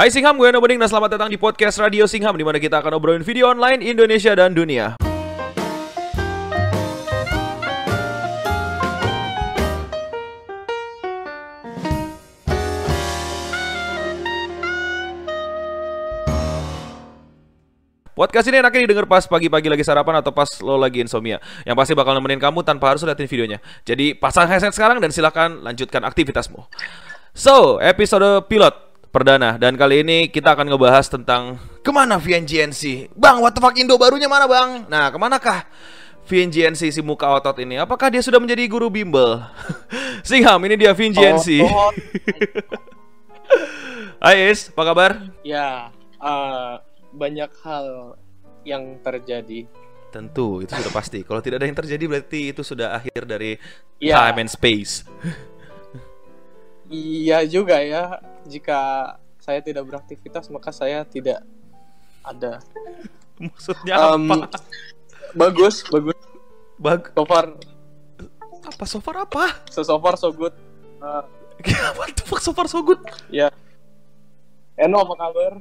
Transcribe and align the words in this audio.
Hai 0.00 0.08
Singham, 0.08 0.40
gue 0.40 0.48
Eno 0.48 0.64
dan 0.64 0.88
selamat 0.88 1.12
datang 1.12 1.28
di 1.28 1.36
podcast 1.36 1.76
Radio 1.76 2.08
Singham 2.08 2.32
di 2.32 2.40
mana 2.40 2.56
kita 2.56 2.80
akan 2.80 2.96
obrolin 2.96 3.20
video 3.20 3.52
online 3.52 3.84
Indonesia 3.84 4.32
dan 4.32 4.56
dunia. 4.56 4.96
Podcast 18.16 18.48
ini 18.48 18.64
enaknya 18.64 18.88
didengar 18.88 19.04
pas 19.04 19.28
pagi-pagi 19.28 19.68
lagi 19.68 19.84
sarapan 19.84 20.24
atau 20.24 20.32
pas 20.32 20.48
lo 20.64 20.80
lagi 20.80 21.04
insomnia. 21.04 21.44
Yang 21.68 21.76
pasti 21.76 21.92
bakal 21.92 22.16
nemenin 22.16 22.40
kamu 22.40 22.64
tanpa 22.64 22.96
harus 22.96 23.04
liatin 23.04 23.28
videonya. 23.28 23.60
Jadi 23.84 24.16
pasang 24.16 24.48
headset 24.48 24.72
sekarang 24.72 24.96
dan 25.04 25.12
silahkan 25.12 25.60
lanjutkan 25.60 26.08
aktivitasmu. 26.08 26.64
So, 27.36 27.76
episode 27.84 28.48
pilot 28.48 28.89
perdana 29.10 29.58
dan 29.58 29.74
kali 29.74 30.06
ini 30.06 30.30
kita 30.30 30.54
akan 30.54 30.70
ngebahas 30.70 31.10
tentang 31.10 31.58
ke 31.82 31.90
mana 31.90 32.16
VNGNC. 32.16 33.10
Bang, 33.14 33.42
what 33.42 33.52
the 33.52 33.60
fuck 33.60 33.74
Indo 33.74 33.98
barunya 33.98 34.30
mana 34.30 34.46
bang? 34.46 34.86
Nah, 34.86 35.10
ke 35.10 35.18
manakah 35.18 35.66
VNGNC 36.24 36.94
si 36.94 37.00
muka 37.02 37.26
otot 37.26 37.58
ini? 37.58 37.74
Apakah 37.74 38.06
dia 38.06 38.22
sudah 38.22 38.38
menjadi 38.38 38.62
guru 38.70 38.86
bimbel? 38.86 39.42
Singham, 40.28 40.62
ini 40.62 40.78
dia 40.78 40.94
VNGNC. 40.94 41.48
Oh, 41.66 41.88
oh. 41.88 41.90
Hai 44.22 44.52
Is, 44.52 44.68
apa 44.70 44.82
kabar? 44.84 45.10
ya, 45.40 45.88
eh, 46.20 46.72
banyak 47.10 47.50
hal 47.64 48.14
yang 48.62 49.00
terjadi. 49.00 49.64
Tentu, 50.10 50.60
itu 50.60 50.70
sudah 50.70 50.92
pasti. 50.92 51.24
Kalau 51.24 51.40
tidak 51.40 51.62
ada 51.62 51.66
yang 51.66 51.78
terjadi 51.78 52.04
berarti 52.04 52.40
itu 52.52 52.60
sudah 52.60 52.94
akhir 52.94 53.26
dari 53.26 53.56
Ya. 53.96 54.28
time 54.28 54.44
and 54.46 54.50
space. 54.52 55.02
Iya 56.90 57.46
juga 57.46 57.78
ya, 57.78 58.18
jika 58.44 59.14
saya 59.38 59.62
tidak 59.62 59.86
beraktivitas 59.86 60.50
maka 60.50 60.70
saya 60.70 61.06
tidak 61.06 61.40
ada. 62.20 62.58
Maksudnya 63.38 63.94
Em, 64.12 64.26
apa? 64.26 64.58
bagus, 65.32 65.86
bagus. 65.86 66.18
Bag 66.76 67.12
So 67.14 67.22
far, 67.22 67.46
apa 68.60 68.84
so 68.84 68.98
far 68.98 69.16
apa? 69.20 69.44
so, 69.68 69.80
so 69.80 69.96
far 69.96 70.16
so 70.16 70.28
good. 70.30 70.52
Eh, 71.60 71.92
What 71.94 72.16
the 72.16 72.24
fuck 72.24 72.40
so 72.40 72.50
far 72.50 72.64
so 72.66 72.80
good? 72.80 72.98
ya. 73.28 73.52
Eno 74.74 75.04
apa 75.04 75.12
kabar? 75.14 75.52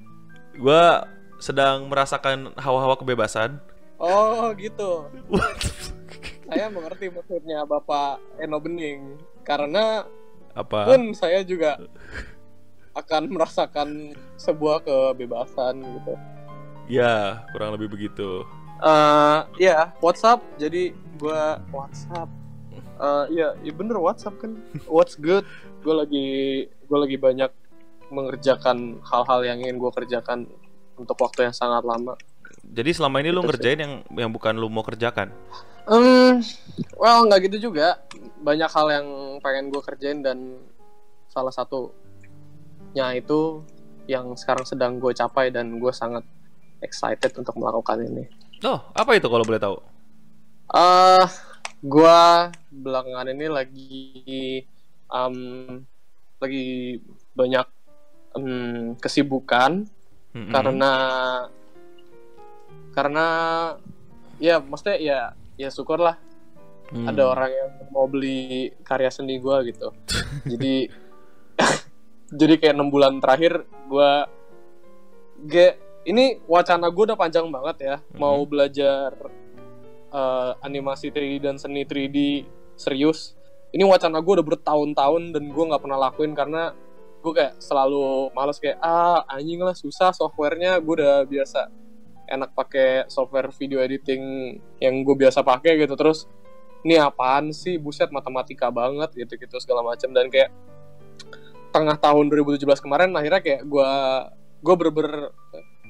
Gua 0.56 1.04
sedang 1.38 1.88
merasakan 1.88 2.56
hawa-hawa 2.56 2.96
kebebasan. 2.96 3.60
Oh 3.96 4.48
gitu. 4.56 5.12
What? 5.28 5.60
Saya 6.48 6.72
mengerti 6.72 7.12
maksudnya 7.12 7.62
Bapak 7.64 8.18
Eno 8.40 8.58
Bening 8.58 9.20
karena 9.44 10.08
Apa? 10.54 10.90
pun 10.90 11.14
saya 11.14 11.42
juga 11.46 11.78
akan 12.98 13.32
merasakan 13.32 14.18
sebuah 14.36 14.84
kebebasan 14.84 15.80
gitu. 15.82 16.14
Ya, 16.90 17.46
kurang 17.54 17.78
lebih 17.78 17.94
begitu. 17.94 18.44
Eh 18.80 19.40
ya 19.60 19.92
WhatsApp 20.00 20.40
jadi 20.56 20.96
gua 21.20 21.60
WhatsApp 21.70 22.32
Eh 23.00 23.26
ya, 23.36 23.52
ya 23.60 23.72
bener 23.76 24.00
WhatsApp 24.00 24.40
kan 24.40 24.56
What's 24.88 25.20
good 25.20 25.44
gue 25.80 25.96
lagi 25.96 26.28
gue 26.68 27.00
lagi 27.00 27.16
banyak 27.16 27.52
mengerjakan 28.12 29.00
hal-hal 29.04 29.40
yang 29.48 29.60
ingin 29.64 29.80
gue 29.80 29.92
kerjakan 29.92 30.48
untuk 30.96 31.16
waktu 31.20 31.48
yang 31.48 31.56
sangat 31.56 31.84
lama 31.88 32.16
Jadi 32.68 32.92
selama 32.92 33.20
ini 33.24 33.32
lu 33.32 33.40
Gitu 33.40 33.44
sih. 33.44 33.48
ngerjain 33.52 33.80
yang 33.80 33.94
yang 34.16 34.32
bukan 34.32 34.54
lu 34.60 34.68
mau 34.68 34.84
kerjakan. 34.84 35.32
Hmm, 35.90 36.46
well 37.02 37.26
nggak 37.26 37.50
gitu 37.50 37.74
juga 37.74 37.98
banyak 38.46 38.70
hal 38.70 38.88
yang 38.94 39.08
pengen 39.42 39.74
gue 39.74 39.82
kerjain 39.82 40.22
dan 40.22 40.62
salah 41.34 41.50
satunya 41.50 43.18
itu 43.18 43.66
yang 44.06 44.38
sekarang 44.38 44.66
sedang 44.70 45.02
gue 45.02 45.10
capai 45.18 45.50
dan 45.50 45.82
gue 45.82 45.90
sangat 45.90 46.22
excited 46.80 47.34
untuk 47.36 47.58
melakukan 47.58 48.06
ini. 48.06 48.30
Oh, 48.64 48.80
apa 48.94 49.18
itu 49.18 49.26
kalau 49.26 49.46
boleh 49.46 49.62
tahu? 49.62 49.78
eh 50.70 51.26
gua 51.82 52.54
belakangan 52.70 53.34
ini 53.34 53.46
lagi 53.50 53.98
em, 55.10 55.36
lagi 56.38 56.68
banyak 57.34 57.68
em, 58.38 58.94
kesibukan 59.02 59.90
Mm-mm. 60.38 60.54
karena 60.54 60.92
karena 62.94 63.26
ya 64.38 64.62
maksudnya 64.62 64.98
ya 65.02 65.20
ya 65.60 65.70
syukurlah. 65.70 66.16
Hmm. 66.90 67.06
ada 67.06 67.22
orang 67.22 67.54
yang 67.54 67.70
mau 67.94 68.10
beli 68.10 68.74
karya 68.82 69.14
seni 69.14 69.38
gua 69.38 69.62
gitu. 69.62 69.94
Jadi 70.42 70.90
jadi 72.40 72.54
kayak 72.58 72.74
enam 72.74 72.90
bulan 72.90 73.22
terakhir 73.22 73.62
gua 73.86 74.26
ge 75.40 75.78
ini 76.02 76.42
wacana 76.50 76.90
gue 76.90 77.04
udah 77.06 77.20
panjang 77.20 77.46
banget 77.54 77.78
ya. 77.86 77.96
Mau 78.18 78.42
Mhm. 78.42 78.50
belajar 78.50 79.12
eh, 80.10 80.52
animasi 80.66 81.14
3D 81.14 81.38
dan 81.38 81.62
seni 81.62 81.86
3D 81.86 82.42
serius. 82.74 83.38
Ini 83.70 83.86
wacana 83.86 84.18
gue 84.18 84.42
udah 84.42 84.48
bertahun-tahun 84.50 85.38
dan 85.38 85.44
gue 85.46 85.64
nggak 85.70 85.86
pernah 85.86 86.10
lakuin 86.10 86.34
karena 86.34 86.74
gue 87.22 87.30
kayak 87.30 87.62
selalu 87.62 88.34
males 88.34 88.58
kayak 88.58 88.82
ah 88.82 89.22
anjing 89.30 89.62
lah 89.62 89.78
susah 89.78 90.10
softwarenya. 90.10 90.82
Gue 90.82 91.06
udah 91.06 91.22
biasa 91.30 91.70
enak 92.30 92.54
pakai 92.54 93.10
software 93.10 93.50
video 93.58 93.82
editing 93.82 94.56
yang 94.78 95.02
gue 95.04 95.16
biasa 95.18 95.42
pakai 95.42 95.82
gitu. 95.82 95.98
Terus 95.98 96.30
ini 96.86 96.96
apaan 96.96 97.52
sih? 97.52 97.76
Buset 97.82 98.14
matematika 98.14 98.70
banget 98.72 99.12
gitu 99.18 99.36
gitu 99.36 99.56
segala 99.60 99.84
macam 99.84 100.10
dan 100.14 100.30
kayak 100.32 100.54
tengah 101.70 101.98
tahun 102.02 102.34
2017 102.34 102.66
kemarin 102.82 103.14
akhirnya 103.14 103.42
kayak 103.42 103.62
gue 103.68 103.92
gue 104.64 104.76
ber 104.78 105.34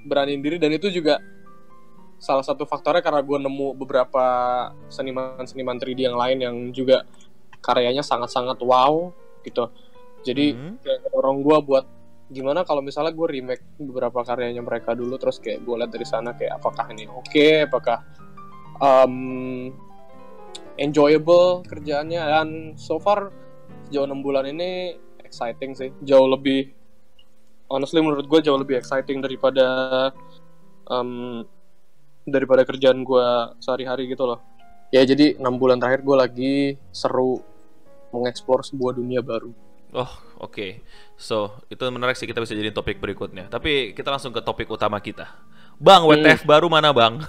beraniin 0.08 0.42
diri. 0.42 0.58
Dan 0.58 0.74
itu 0.76 0.88
juga 0.90 1.20
salah 2.20 2.44
satu 2.44 2.68
faktornya 2.68 3.00
karena 3.00 3.24
gue 3.24 3.38
nemu 3.40 3.80
beberapa 3.80 4.26
seniman-seniman 4.92 5.80
3D 5.80 6.08
yang 6.12 6.20
lain 6.20 6.38
yang 6.44 6.56
juga 6.76 7.08
karyanya 7.64 8.04
sangat-sangat 8.04 8.60
wow 8.60 9.12
gitu. 9.44 9.72
Jadi 10.24 10.52
Hmm. 10.52 10.76
kayak 10.84 11.00
gue 11.16 11.58
buat 11.64 11.86
gimana 12.30 12.62
kalau 12.62 12.86
misalnya 12.86 13.10
gue 13.10 13.28
remake 13.28 13.66
beberapa 13.82 14.22
karyanya 14.22 14.62
mereka 14.62 14.94
dulu 14.94 15.18
terus 15.18 15.42
kayak 15.42 15.66
gue 15.66 15.76
lihat 15.82 15.90
dari 15.90 16.06
sana 16.06 16.38
kayak 16.38 16.62
apakah 16.62 16.86
ini 16.94 17.10
oke 17.10 17.48
apakah 17.66 18.06
um, 18.80 19.74
enjoyable 20.80 21.62
kerjaannya. 21.68 22.24
Dan 22.24 22.48
so 22.80 22.98
far 22.98 23.30
sejauh 23.88 24.08
enam 24.08 24.24
bulan 24.24 24.48
ini 24.48 24.96
exciting 25.22 25.76
sih. 25.76 25.92
Jauh 26.02 26.26
lebih 26.32 26.72
honestly 27.70 28.02
menurut 28.02 28.26
gue 28.26 28.40
jauh 28.42 28.58
lebih 28.58 28.80
exciting 28.80 29.20
daripada 29.22 30.10
um, 30.88 31.44
daripada 32.26 32.64
kerjaan 32.66 33.04
gue 33.04 33.28
sehari-hari 33.62 34.10
gitu 34.10 34.26
loh. 34.26 34.40
Ya 34.90 35.06
jadi 35.06 35.38
enam 35.38 35.62
bulan 35.62 35.78
terakhir 35.78 36.02
gue 36.02 36.18
lagi 36.18 36.54
seru 36.90 37.38
mengeksplor 38.10 38.66
sebuah 38.66 38.98
dunia 38.98 39.22
baru 39.22 39.69
Oh, 39.90 40.10
oke. 40.38 40.82
So, 41.18 41.58
itu 41.68 41.82
menarik 41.90 42.14
sih 42.14 42.30
kita 42.30 42.40
bisa 42.42 42.54
jadi 42.54 42.70
topik 42.70 43.02
berikutnya. 43.02 43.50
Tapi 43.50 43.98
kita 43.98 44.14
langsung 44.14 44.30
ke 44.30 44.42
topik 44.42 44.70
utama 44.70 45.02
kita. 45.02 45.26
Bang, 45.82 46.06
Hmm. 46.06 46.14
WTF 46.14 46.46
baru 46.46 46.70
mana, 46.70 46.94
Bang? 46.94 47.26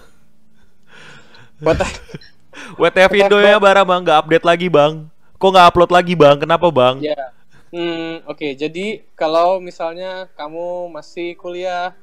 WTF 2.77 3.13
Indo 3.17 3.39
ya 3.41 3.57
bara, 3.57 3.87
Bang, 3.87 4.05
nggak 4.05 4.19
update 4.27 4.47
lagi, 4.47 4.67
Bang. 4.69 5.09
Kok 5.41 5.51
nggak 5.57 5.67
upload 5.73 5.91
lagi, 5.93 6.15
Bang? 6.19 6.37
Kenapa, 6.37 6.69
Bang? 6.69 7.01
Ya. 7.01 7.33
Hmm, 7.71 8.27
oke. 8.27 8.59
Jadi 8.59 9.07
kalau 9.15 9.63
misalnya 9.63 10.27
kamu 10.35 10.91
masih 10.91 11.39
kuliah 11.39 11.95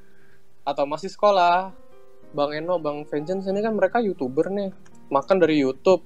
atau 0.63 0.88
masih 0.88 1.12
sekolah, 1.12 1.75
Bang 2.31 2.56
Eno, 2.56 2.79
Bang 2.79 3.03
Vengeance 3.03 3.45
ini 3.51 3.59
kan 3.59 3.75
mereka 3.75 4.00
YouTuber 4.00 4.47
nih. 4.50 4.72
Makan 5.12 5.38
dari 5.38 5.59
YouTube. 5.59 6.03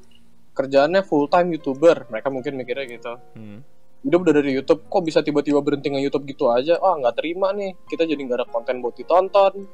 Kerjaannya 0.51 1.05
full 1.05 1.29
time 1.29 1.53
YouTuber. 1.55 2.09
Mereka 2.09 2.27
mungkin 2.33 2.57
mikirnya 2.57 2.85
gitu. 2.89 3.13
Hmm. 3.37 3.61
Hidup 4.01 4.19
udah 4.25 4.33
dari 4.33 4.57
YouTube, 4.57 4.89
kok 4.89 5.03
bisa 5.05 5.21
tiba-tiba 5.21 5.61
berhenti 5.61 5.93
nge-YouTube 5.93 6.25
gitu 6.33 6.49
aja? 6.49 6.81
Ah, 6.81 6.97
nggak 6.97 7.21
terima 7.21 7.53
nih. 7.53 7.77
Kita 7.85 8.05
jadi 8.05 8.17
nggak 8.17 8.37
ada 8.41 8.47
konten 8.49 8.81
buat 8.81 8.97
ditonton. 8.97 9.65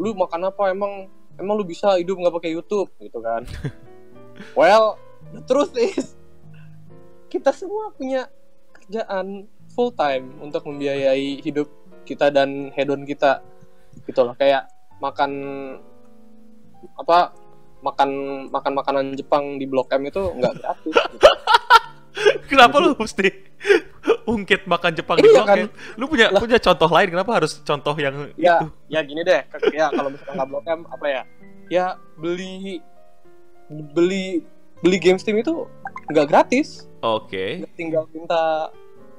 Lu 0.00 0.16
makan 0.16 0.48
apa 0.48 0.72
emang? 0.72 1.08
Emang 1.36 1.54
lu 1.58 1.66
bisa 1.66 1.98
hidup 2.00 2.16
nggak 2.16 2.34
pakai 2.40 2.50
YouTube 2.56 2.88
gitu 3.02 3.20
kan? 3.20 3.44
well, 4.58 4.96
the 5.34 5.42
truth 5.44 5.74
is 5.76 6.16
kita 7.34 7.50
semua 7.50 7.90
punya 7.90 8.30
kerjaan 8.78 9.50
full 9.74 9.90
time 9.90 10.38
untuk 10.38 10.62
membiayai 10.70 11.42
hidup 11.42 11.66
kita 12.06 12.30
dan 12.30 12.70
hedon 12.70 13.02
kita 13.02 13.42
gitu 14.06 14.22
loh 14.22 14.38
kayak 14.38 14.70
makan 15.02 15.32
apa 16.94 17.34
makan 17.82 18.10
makan 18.54 18.72
makanan 18.78 19.06
Jepang 19.18 19.58
di 19.58 19.66
Blok 19.66 19.90
M 19.90 20.06
itu 20.06 20.22
nggak 20.22 20.54
gratis 20.62 20.94
gitu. 20.94 21.28
Kenapa 22.44 22.76
lu 22.78 22.94
mesti 22.94 23.28
ungkit 24.24 24.64
makan 24.64 24.92
Jepang 24.92 25.16
di 25.16 25.26
Iya 25.26 25.34
Blok 25.34 25.46
kan? 25.46 25.58
Lu 25.96 26.04
punya 26.06 26.26
Lah. 26.28 26.40
punya 26.40 26.58
contoh 26.58 26.88
lain 26.88 27.08
kenapa 27.08 27.30
harus 27.34 27.60
contoh 27.60 27.94
yang 27.94 28.28
ya 28.34 28.60
itu? 28.60 28.66
ya 28.88 29.00
gini 29.00 29.20
deh 29.22 29.40
ya 29.72 29.86
kalau 29.88 30.08
misalkan 30.08 30.34
nggak 30.34 30.48
Blok 30.48 30.64
M 30.66 30.80
apa 30.86 31.06
ya 31.06 31.22
ya 31.66 31.86
beli 32.14 32.80
beli 33.68 34.44
beli 34.80 34.96
game 34.98 35.16
Steam 35.16 35.40
itu 35.40 35.64
nggak 36.12 36.26
gratis 36.28 36.84
Oke. 37.00 37.64
tinggal 37.74 38.04
minta 38.10 38.68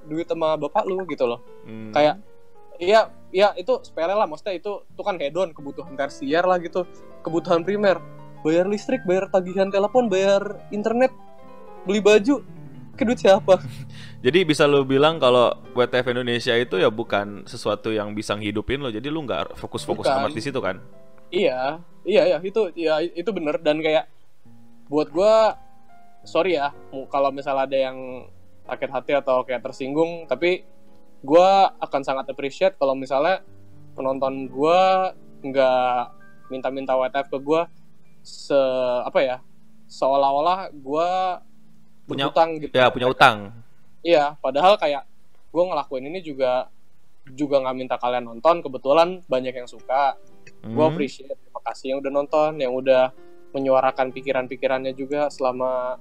duit 0.06 0.26
sama 0.26 0.54
bapak 0.56 0.86
lu 0.86 1.02
gitu 1.06 1.26
loh 1.26 1.42
Hmm. 1.66 1.90
kayak 1.90 2.22
iya 2.78 3.10
ya 3.34 3.50
itu 3.58 3.74
sepele 3.82 4.14
lah 4.14 4.30
maksudnya 4.30 4.54
itu 4.54 4.86
itu 4.86 5.02
kan 5.02 5.18
hedon 5.18 5.50
kebutuhan 5.50 5.98
tersier 5.98 6.46
lah 6.46 6.62
gitu 6.62 6.86
kebutuhan 7.20 7.66
primer 7.66 7.98
bayar 8.46 8.70
listrik 8.70 9.02
bayar 9.02 9.26
tagihan 9.28 9.74
telepon 9.74 10.06
bayar 10.06 10.62
internet 10.70 11.10
beli 11.82 11.98
baju 11.98 12.46
ke 12.96 13.04
duit 13.04 13.20
siapa? 13.20 13.60
Jadi 14.26 14.48
bisa 14.48 14.66
lo 14.66 14.88
bilang 14.88 15.20
kalau 15.20 15.54
WTF 15.76 16.16
Indonesia 16.16 16.56
itu 16.56 16.80
ya 16.80 16.90
bukan 16.90 17.44
sesuatu 17.46 17.92
yang 17.92 18.16
bisa 18.16 18.34
ngidupin 18.34 18.82
lo. 18.82 18.90
Jadi 18.90 19.12
lu 19.12 19.22
nggak 19.28 19.60
fokus-fokus 19.60 20.08
amat 20.08 20.32
di 20.32 20.42
situ 20.42 20.60
kan? 20.64 20.80
iya. 21.30 21.84
Iya 22.06 22.38
ya 22.38 22.38
itu 22.46 22.62
ya 22.78 23.02
itu 23.02 23.30
bener. 23.34 23.58
Dan 23.60 23.82
kayak 23.82 24.06
buat 24.88 25.10
gua 25.10 25.58
sorry 26.26 26.58
ya 26.58 26.74
kalau 27.10 27.34
misalnya 27.34 27.66
ada 27.66 27.78
yang 27.92 27.98
sakit 28.66 28.90
hati 28.90 29.14
atau 29.14 29.46
kayak 29.46 29.62
tersinggung 29.62 30.26
tapi 30.26 30.66
gua 31.26 31.74
akan 31.82 32.02
sangat 32.06 32.30
appreciate 32.30 32.78
kalau 32.78 32.94
misalnya 32.94 33.42
penonton 33.98 34.46
gua 34.50 35.14
nggak 35.42 36.02
minta-minta 36.54 36.94
WTF 36.94 37.30
ke 37.34 37.40
gua. 37.42 37.66
Se 38.26 38.58
apa 39.06 39.20
ya 39.22 39.38
seolah-olah 39.90 40.74
gua 40.78 41.42
Punya- 42.06 42.30
berhutang 42.30 42.50
gitu 42.58 42.74
Ya 42.74 42.88
punya 42.90 43.08
utang. 43.10 43.38
Iya, 44.02 44.38
padahal 44.38 44.78
kayak 44.78 45.04
gue 45.50 45.64
ngelakuin 45.66 46.06
ini 46.06 46.20
juga 46.22 46.70
juga 47.26 47.58
nggak 47.58 47.76
minta 47.76 47.96
kalian 47.98 48.26
nonton. 48.28 48.62
Kebetulan 48.62 49.26
banyak 49.26 49.54
yang 49.56 49.66
suka. 49.66 50.14
Gue 50.62 50.86
Hmm. 50.86 50.94
appreciate. 50.94 51.34
Terima 51.34 51.62
kasih 51.64 51.86
yang 51.90 52.00
udah 52.00 52.12
nonton, 52.14 52.52
yang 52.58 52.70
udah 52.72 53.10
menyuarakan 53.52 54.12
pikiran-pikirannya 54.12 54.94
juga 54.94 55.30
selama 55.30 55.98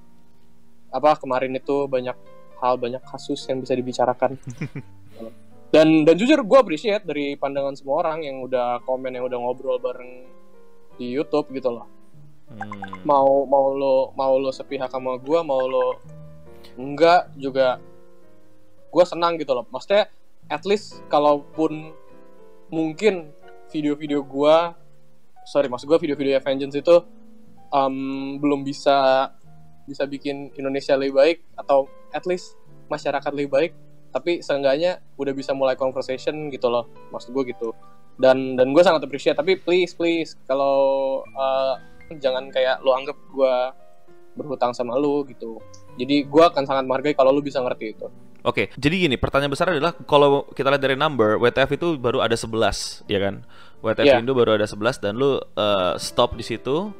apa 0.91 1.11
kemarin 1.17 1.55
itu 1.55 1.87
banyak 1.87 2.15
hal 2.61 2.75
banyak 2.77 3.01
kasus 3.03 3.41
yang 3.47 3.59
bisa 3.59 3.73
dibicarakan. 3.73 4.37
dan 5.75 6.05
dan 6.05 6.15
jujur 6.15 6.39
gue 6.39 6.59
appreciate 6.59 7.03
dari 7.03 7.35
pandangan 7.35 7.75
semua 7.75 8.05
orang 8.05 8.23
yang 8.23 8.43
udah 8.43 8.79
komen 8.85 9.11
yang 9.11 9.25
udah 9.25 9.39
ngobrol 9.39 9.79
bareng 9.79 10.29
di 10.95 11.11
YouTube 11.11 11.51
gitu 11.51 11.73
loh. 11.73 11.87
Hmm. 12.49 13.05
Mau 13.05 13.49
mau 13.49 13.73
lo 13.73 14.13
mau 14.17 14.37
lo 14.37 14.53
sepihak 14.53 14.93
sama 14.93 15.17
gue, 15.21 15.41
mau 15.41 15.65
lo 15.65 16.01
enggak 16.77 17.33
juga 17.39 17.81
gue 18.93 19.05
senang 19.07 19.41
gitu 19.41 19.53
loh. 19.57 19.67
Maksudnya 19.73 20.09
at 20.49 20.63
least 20.69 21.01
kalaupun 21.09 21.93
mungkin 22.69 23.33
video-video 23.73 24.21
gue 24.25 24.57
sorry 25.45 25.69
maksud 25.69 25.87
gue 25.87 25.99
video-video 26.01 26.41
Avengers 26.41 26.75
itu 26.75 26.97
em, 27.73 27.97
belum 28.41 28.65
bisa 28.65 29.29
bisa 29.85 30.09
bikin 30.09 30.53
Indonesia 30.57 30.97
lebih 30.97 31.15
baik 31.21 31.39
atau 31.61 31.87
at 32.11 32.25
least 32.25 32.57
masyarakat 32.89 33.31
lebih 33.37 33.51
baik 33.53 33.73
tapi 34.15 34.41
seenggaknya 34.41 35.03
udah 35.21 35.35
bisa 35.37 35.53
mulai 35.53 35.77
conversation 35.77 36.49
gitu 36.49 36.73
loh 36.73 36.89
maksud 37.13 37.35
gue 37.37 37.53
gitu 37.53 37.77
dan 38.17 38.57
dan 38.57 38.73
gue 38.73 38.81
sangat 38.81 39.05
appreciate 39.05 39.37
tapi 39.37 39.59
please 39.61 39.93
please 39.93 40.39
kalau 40.49 41.21
eh, 41.27 41.75
jangan 42.21 42.51
kayak 42.53 42.81
lo 42.85 42.93
anggap 42.97 43.17
gue 43.33 43.55
berhutang 44.35 44.75
sama 44.75 44.99
lo 44.99 45.23
gitu 45.29 45.63
jadi 45.95 46.27
gue 46.27 46.45
akan 46.45 46.67
sangat 46.67 46.85
menghargai 46.85 47.15
kalau 47.15 47.31
lo 47.33 47.41
bisa 47.41 47.63
ngerti 47.63 47.95
itu 47.97 48.09
Oke, 48.45 48.69
jadi 48.77 49.09
gini, 49.09 49.17
pertanyaan 49.17 49.57
besar 49.57 49.73
adalah 49.73 49.97
kalau 50.05 50.45
kita 50.53 50.69
lihat 50.69 50.85
dari 50.85 51.01
number, 51.01 51.41
WTF 51.41 51.81
itu 51.81 51.97
baru 51.97 52.21
ada 52.21 52.37
11, 52.37 53.01
ya 53.09 53.17
kan? 53.17 53.41
WTF 53.81 54.05
Iya. 54.05 54.21
Indo 54.21 54.37
baru 54.37 54.61
ada 54.61 54.69
11 54.69 55.01
dan 55.01 55.17
lu 55.17 55.41
eh, 55.41 55.97
stop 55.97 56.37
di 56.37 56.45
situ. 56.45 56.93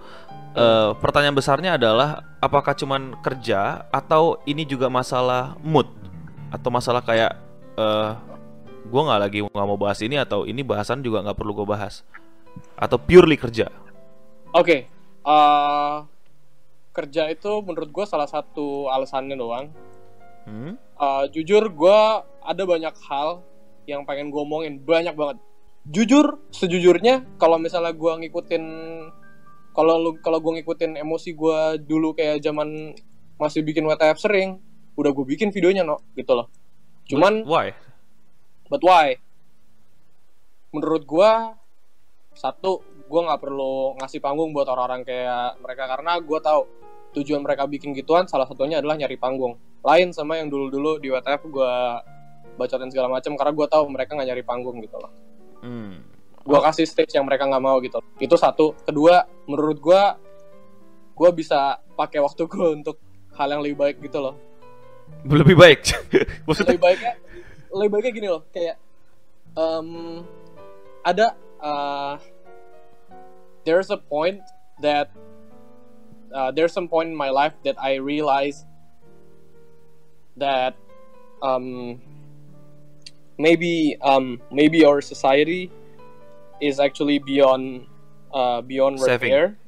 Eh, 0.57 0.91
pertanyaan 1.05 1.37
besarnya 1.37 1.77
adalah 1.77 2.25
apakah 2.41 2.73
cuman 2.73 3.21
kerja 3.21 3.85
atau 3.93 4.41
ini 4.49 4.65
juga 4.65 4.89
masalah 4.89 5.53
mood 5.61 5.85
atau 6.49 6.73
masalah 6.73 7.05
kayak 7.05 7.37
eh 7.75 8.11
gua 8.87 9.03
nggak 9.11 9.21
lagi 9.21 9.39
nggak 9.43 9.67
mau 9.67 9.77
bahas 9.77 9.99
ini 10.01 10.15
atau 10.15 10.47
ini 10.47 10.63
bahasan 10.63 11.03
juga 11.03 11.27
nggak 11.27 11.35
perlu 11.35 11.59
gue 11.59 11.67
bahas 11.67 12.07
atau 12.79 12.97
purely 12.97 13.35
kerja. 13.37 13.69
Oke, 14.55 14.87
eh, 15.27 15.97
kerja 16.95 17.23
itu 17.27 17.53
menurut 17.67 17.91
gue 17.91 18.05
salah 18.07 18.31
satu 18.31 18.87
alasannya 18.87 19.35
doang. 19.35 19.67
Hmm? 20.47 20.79
Eh, 20.79 21.25
jujur 21.35 21.67
gue 21.75 22.01
ada 22.23 22.63
banyak 22.63 22.95
hal 23.11 23.43
yang 23.91 24.07
pengen 24.07 24.31
gue 24.31 24.39
omongin 24.39 24.79
banyak 24.79 25.19
banget. 25.19 25.43
Jujur, 25.91 26.39
sejujurnya 26.55 27.27
kalau 27.37 27.59
misalnya 27.59 27.93
gue 27.93 28.13
ngikutin 28.25 28.65
kalau 29.75 30.15
kalau 30.23 30.39
gue 30.39 30.63
ngikutin 30.63 31.03
emosi 31.03 31.35
gue 31.35 31.83
dulu 31.83 32.15
kayak 32.15 32.39
zaman 32.39 32.95
masih 33.43 33.67
bikin 33.67 33.83
WTF 33.91 34.23
sering, 34.23 34.63
udah 34.95 35.11
gue 35.11 35.27
bikin 35.27 35.51
videonya 35.51 35.83
no 35.83 35.99
gitu 36.15 36.31
loh. 36.31 36.47
Cuman 37.11 37.43
why? 37.43 37.75
But 38.71 38.81
why? 38.81 39.21
Menurut 40.73 41.05
gua 41.05 41.55
satu, 42.35 42.83
gua 43.07 43.21
nggak 43.31 43.41
perlu 43.41 43.99
ngasih 44.01 44.21
panggung 44.21 44.51
buat 44.57 44.69
orang-orang 44.69 45.05
kayak 45.05 45.61
mereka 45.61 45.85
karena 45.91 46.13
gua 46.21 46.39
tahu 46.41 46.63
tujuan 47.15 47.41
mereka 47.47 47.65
bikin 47.71 47.95
gituan 47.95 48.27
salah 48.27 48.49
satunya 48.49 48.83
adalah 48.83 48.99
nyari 48.99 49.15
panggung. 49.15 49.55
Lain 49.85 50.11
sama 50.11 50.41
yang 50.41 50.51
dulu-dulu 50.51 50.99
di 50.99 51.13
WTF 51.13 51.43
gua 51.53 52.03
bacotin 52.55 52.91
segala 52.91 53.11
macam 53.11 53.35
karena 53.39 53.53
gua 53.55 53.67
tahu 53.71 53.85
mereka 53.91 54.17
nggak 54.19 54.29
nyari 54.35 54.43
panggung 54.43 54.77
gitu 54.83 54.97
loh. 54.99 55.13
Hmm. 55.63 56.03
Gua 56.45 56.61
kasih 56.61 56.85
stage 56.85 57.17
yang 57.17 57.25
mereka 57.25 57.49
nggak 57.49 57.65
mau 57.65 57.81
gitu. 57.81 58.03
Itu 58.21 58.37
satu. 58.37 58.77
Kedua, 58.85 59.25
menurut 59.47 59.79
gua 59.79 60.19
gua 61.15 61.31
bisa 61.31 61.79
pakai 61.95 62.19
waktu 62.21 62.43
gua 62.53 62.75
untuk 62.75 62.99
hal 63.39 63.49
yang 63.51 63.63
lebih 63.63 63.79
baik 63.79 63.97
gitu 64.03 64.19
loh. 64.19 64.35
Lebih 65.25 65.57
baik. 65.57 65.81
Maksudnya 66.49 66.77
lebih 66.77 66.85
baiknya 66.85 67.15
lebih 67.75 67.91
baiknya 67.91 68.13
gini 68.15 68.29
loh 68.31 68.43
kayak 68.55 68.77
em, 69.59 69.89
ada 71.03 71.35
uh, 71.59 72.15
there's 73.65 73.91
a 73.91 73.97
point 73.97 74.43
that 74.81 75.11
uh, 76.33 76.51
there's 76.51 76.73
some 76.73 76.89
point 76.89 77.09
in 77.09 77.17
my 77.17 77.31
life 77.31 77.55
that 77.65 77.77
I 77.81 77.97
realize 77.97 78.65
that 80.37 80.77
um, 81.43 82.01
maybe 83.39 83.97
um, 84.03 84.41
maybe 84.51 84.85
our 84.85 85.01
society 85.01 85.71
is 86.61 86.81
actually 86.81 87.19
beyond 87.19 87.87
uh, 88.33 88.61
beyond 88.63 89.01
Saving. 89.01 89.31
repair 89.33 89.59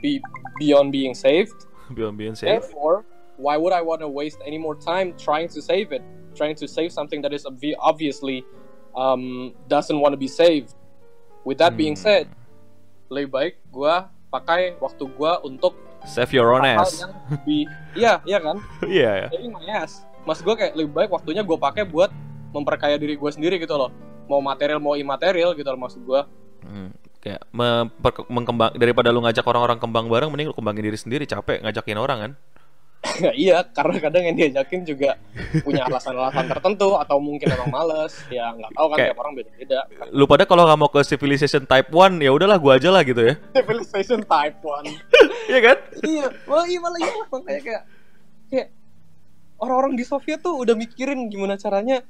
be, 0.00 0.20
beyond 0.58 0.92
being 0.92 1.14
saved 1.14 1.66
beyond 1.94 2.18
being 2.18 2.34
saved. 2.34 2.52
Therefore, 2.52 3.04
why 3.36 3.56
would 3.56 3.72
I 3.72 3.82
want 3.82 4.00
to 4.00 4.08
waste 4.08 4.38
any 4.46 4.58
more 4.58 4.74
time 4.74 5.14
trying 5.18 5.48
to 5.48 5.62
save 5.62 5.92
it? 5.92 6.02
Trying 6.36 6.56
to 6.56 6.68
save 6.68 6.92
something 6.92 7.22
that 7.22 7.32
is 7.32 7.44
obvi- 7.44 7.76
obviously 7.78 8.44
um, 8.94 9.54
doesn't 9.68 9.98
want 9.98 10.12
to 10.12 10.16
be 10.16 10.28
saved. 10.28 10.74
With 11.44 11.58
that 11.58 11.76
being 11.76 11.94
Hmm. 11.94 12.02
said, 12.02 12.28
lebih 13.10 13.28
baik 13.30 13.54
gua 13.68 14.08
pakai 14.28 14.76
waktu 14.78 15.04
gua 15.14 15.38
untuk 15.44 15.76
Save 16.04 16.36
your 16.36 16.52
own 16.52 16.68
ass. 16.68 17.00
yang 17.00 17.16
lebih, 17.32 17.64
iya, 18.00 18.12
iya 18.28 18.38
kan? 18.38 18.56
Iya. 18.84 19.10
ya. 19.24 19.28
Saving 19.32 19.52
my 19.56 19.66
ass. 19.72 20.04
Mas 20.28 20.40
gua 20.44 20.52
kayak 20.56 20.76
lebih 20.76 20.92
baik 20.92 21.10
waktunya 21.12 21.40
gua 21.40 21.56
pakai 21.56 21.88
buat 21.88 22.12
memperkaya 22.52 23.00
diri 23.00 23.16
gua 23.16 23.32
sendiri 23.32 23.56
gitu 23.56 23.72
loh. 23.76 23.88
Mau 24.28 24.40
material 24.40 24.80
mau 24.80 24.96
imaterial 24.96 25.56
gitu 25.56 25.68
loh 25.68 25.80
maksud 25.80 26.04
gua. 26.04 26.28
Hmm, 26.60 26.92
kayak 27.24 27.40
mengkembang 28.28 28.76
daripada 28.76 29.08
lu 29.08 29.24
ngajak 29.24 29.44
orang-orang 29.48 29.80
kembang 29.80 30.12
bareng 30.12 30.28
mending 30.28 30.52
lu 30.52 30.56
kembangin 30.56 30.84
diri 30.92 30.98
sendiri 31.00 31.24
capek 31.24 31.64
ngajakin 31.64 31.96
orang 31.96 32.18
kan 32.20 32.32
iya, 33.36 33.60
karena 33.68 33.96
kadang 34.00 34.22
yang 34.24 34.36
diajakin 34.36 34.82
juga 34.82 35.20
punya 35.60 35.84
alasan-alasan 35.84 36.48
tertentu 36.48 36.96
atau 36.96 37.20
mungkin 37.20 37.46
emang 37.52 37.70
males. 37.70 38.16
Ya 38.32 38.48
nggak 38.50 38.72
tahu 38.72 38.86
kan 38.90 38.96
Kayak- 38.96 39.08
tiap 39.12 39.20
orang 39.20 39.34
beda-beda. 39.36 39.78
lu 40.10 40.24
pada 40.24 40.44
kalau 40.48 40.62
nggak 40.64 40.78
mau 40.80 40.90
ke 40.90 41.00
civilization 41.04 41.62
type 41.68 41.92
1 41.92 42.18
ya 42.18 42.30
udahlah 42.32 42.56
gua 42.56 42.80
aja 42.80 42.88
lah 42.88 43.04
gitu 43.04 43.20
ya 43.20 43.34
civilization 43.56 44.20
type 44.24 44.58
one. 44.62 44.88
iya 45.52 45.60
kan 45.60 45.76
iya, 46.02 46.26
malah 46.48 46.66
iya 46.66 46.78
malah 46.80 46.98
iya 46.98 47.12
makanya 47.28 47.60
kayak 47.60 47.82
kayak 48.48 48.68
orang-orang 49.60 49.92
di 49.94 50.04
Soviet 50.04 50.40
tuh 50.40 50.56
udah 50.56 50.72
mikirin 50.74 51.28
gimana 51.28 51.54
caranya 51.56 52.00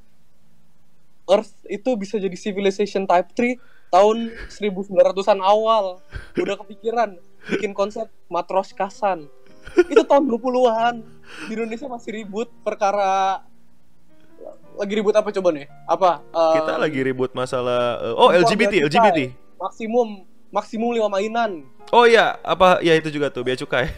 Earth 1.24 1.64
itu 1.66 1.88
bisa 1.96 2.20
jadi 2.20 2.36
civilization 2.36 3.08
type 3.08 3.32
3 3.32 3.56
tahun 3.88 4.28
1900-an 4.50 5.40
awal. 5.40 6.02
Udah 6.36 6.58
kepikiran 6.60 7.16
bikin 7.48 7.72
konsep 7.72 8.10
matroskasan. 8.28 9.24
Itu 9.92 10.02
tahun 10.06 10.28
20-an. 10.28 10.94
Di 11.48 11.52
Indonesia 11.56 11.86
masih 11.88 12.10
ribut 12.22 12.48
perkara 12.62 13.42
lagi 14.74 14.92
ribut 14.98 15.14
apa 15.14 15.30
coba 15.30 15.48
nih? 15.54 15.66
Apa? 15.86 16.20
Eh, 16.20 16.54
kita 16.58 16.74
lagi 16.76 17.00
ribut 17.00 17.30
masalah 17.32 18.02
eh, 18.02 18.14
oh 18.14 18.30
LGBT 18.34 18.90
LGBT. 18.90 19.18
Maksimum 19.58 20.34
maksimum 20.54 20.94
5 20.94 21.10
mainan. 21.10 21.66
oh 21.90 22.06
iya 22.06 22.38
apa 22.46 22.78
ya 22.78 22.94
itu 22.94 23.10
juga 23.10 23.26
tuh 23.26 23.42
bea 23.42 23.58
cukai 23.58 23.90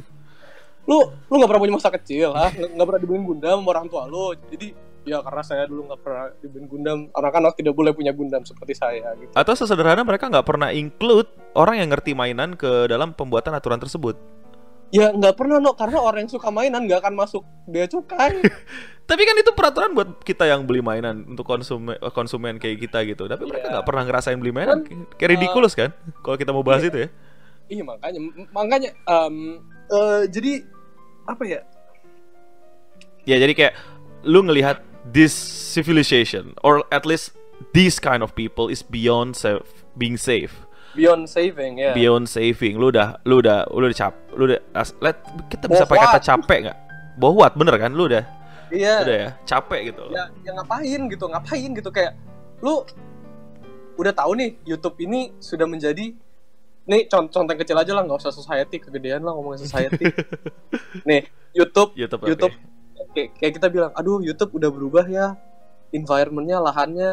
lu 0.88 1.12
lu 1.28 1.34
nggak 1.36 1.48
pernah 1.52 1.62
punya 1.62 1.74
masa 1.76 1.92
kecil 1.92 2.32
ah 2.32 2.48
nggak 2.48 2.72
nggak 2.72 2.86
pernah 2.88 3.00
dibeliin 3.04 3.24
Gundam 3.28 3.60
sama 3.60 3.68
orang 3.76 3.86
tua 3.92 4.08
lu 4.08 4.32
jadi 4.48 4.72
ya 5.04 5.20
karena 5.20 5.42
saya 5.44 5.68
dulu 5.68 5.92
nggak 5.92 6.00
pernah 6.00 6.24
dibeliin 6.40 6.66
Gundam 6.72 6.98
anak-anak 7.12 7.52
tidak 7.60 7.76
boleh 7.76 7.92
punya 7.92 8.16
Gundam 8.16 8.48
seperti 8.48 8.72
saya 8.80 9.12
gitu 9.20 9.32
atau 9.36 9.52
sesederhana 9.52 10.00
mereka 10.08 10.32
nggak 10.32 10.48
pernah 10.48 10.72
include 10.72 11.28
orang 11.52 11.84
yang 11.84 11.88
ngerti 11.92 12.16
mainan 12.16 12.56
ke 12.56 12.88
dalam 12.88 13.12
pembuatan 13.12 13.52
aturan 13.52 13.76
tersebut 13.76 14.16
Ya 14.94 15.10
nggak 15.10 15.34
pernah 15.34 15.58
no 15.58 15.74
karena 15.74 15.98
orang 15.98 16.22
yang 16.26 16.32
suka 16.38 16.54
mainan 16.54 16.86
nggak 16.86 17.02
akan 17.02 17.14
masuk 17.18 17.42
bea 17.66 17.90
cukai. 17.90 18.38
Tapi 19.10 19.22
kan 19.26 19.36
itu 19.36 19.50
peraturan 19.52 19.90
buat 19.92 20.22
kita 20.22 20.46
yang 20.48 20.64
beli 20.64 20.80
mainan 20.80 21.26
untuk 21.28 21.44
konsumen 21.44 21.98
konsumen 22.14 22.62
kayak 22.62 22.78
kita 22.78 23.02
gitu. 23.04 23.26
Tapi 23.26 23.42
mereka 23.42 23.66
Iya. 23.68 23.72
nggak 23.74 23.86
pernah 23.90 24.02
ngerasain 24.06 24.38
beli 24.38 24.54
mainan. 24.54 24.86
Kan, 24.86 25.10
Kayak 25.18 25.30
ridiculous 25.34 25.74
kan? 25.74 25.90
Kalau 26.22 26.38
kita 26.38 26.54
mau 26.54 26.62
bahas 26.62 26.86
iya. 26.86 26.90
itu 26.94 26.98
ya. 27.02 27.08
iya 27.64 27.80
makanya 27.80 28.20
makanya 28.52 28.90
em, 28.94 29.56
eh, 29.88 30.22
jadi 30.30 30.52
apa 31.24 31.42
ya? 31.42 31.60
Ya 33.24 33.36
jadi 33.40 33.52
kayak 33.56 33.74
lu 34.24 34.44
ngelihat 34.44 34.80
this 35.04 35.32
civilization 35.74 36.52
or 36.60 36.84
at 36.92 37.04
least 37.04 37.32
this 37.72 37.96
kind 37.96 38.20
of 38.20 38.32
people 38.36 38.68
is 38.68 38.80
beyond 38.84 39.32
safe, 39.36 39.84
being 39.96 40.16
safe, 40.16 40.63
Beyond 40.94 41.26
saving 41.26 41.82
ya. 41.82 41.90
beyond 41.94 42.26
saving. 42.30 42.78
Lu 42.78 42.94
udah 42.94 43.18
lu 43.26 43.42
udah 43.42 43.66
lu 43.70 43.84
udah 43.90 43.98
cap, 43.98 44.14
lu 44.38 44.46
udah 44.46 44.60
let 45.02 45.18
kita 45.50 45.66
bisa 45.66 45.84
pakai 45.84 46.06
kata 46.06 46.20
capek 46.22 46.58
nggak? 46.70 46.78
Bohwat 47.18 47.58
bener 47.58 47.74
kan? 47.78 47.90
Lu 47.90 48.06
udah 48.06 48.22
Iya. 48.74 48.94
udah 49.06 49.16
ya 49.18 49.30
capek 49.46 49.80
gitu. 49.94 50.02
loh. 50.08 50.14
ya, 50.14 50.24
ya 50.42 50.50
ngapain 50.58 51.00
gitu 51.06 51.24
ngapain 51.30 51.70
gitu 51.78 51.90
kayak 51.94 52.12
lu 52.58 52.82
udah 53.94 54.10
tahu 54.10 54.34
nih 54.34 54.58
YouTube 54.66 54.98
ini 54.98 55.30
sudah 55.38 55.68
menjadi 55.68 56.10
nih 56.84 57.02
contoh 57.06 57.30
contoh 57.40 57.54
kecil 57.54 57.78
aja 57.78 57.92
lah 57.94 58.02
nggak 58.02 58.18
usah 58.18 58.34
society 58.34 58.82
kegedean 58.82 59.22
lah 59.22 59.30
ngomongin 59.32 59.62
society 59.62 60.10
nih 61.08 61.22
YouTube 61.54 61.94
YouTube, 61.94 62.26
YouTube 62.26 62.54
oke. 62.98 63.12
kayak, 63.14 63.28
kayak 63.38 63.52
kita 63.62 63.66
bilang 63.70 63.92
aduh 63.94 64.18
YouTube 64.20 64.50
udah 64.58 64.70
berubah 64.74 65.06
ya 65.06 65.38
environmentnya 65.94 66.58
lahannya 66.58 67.10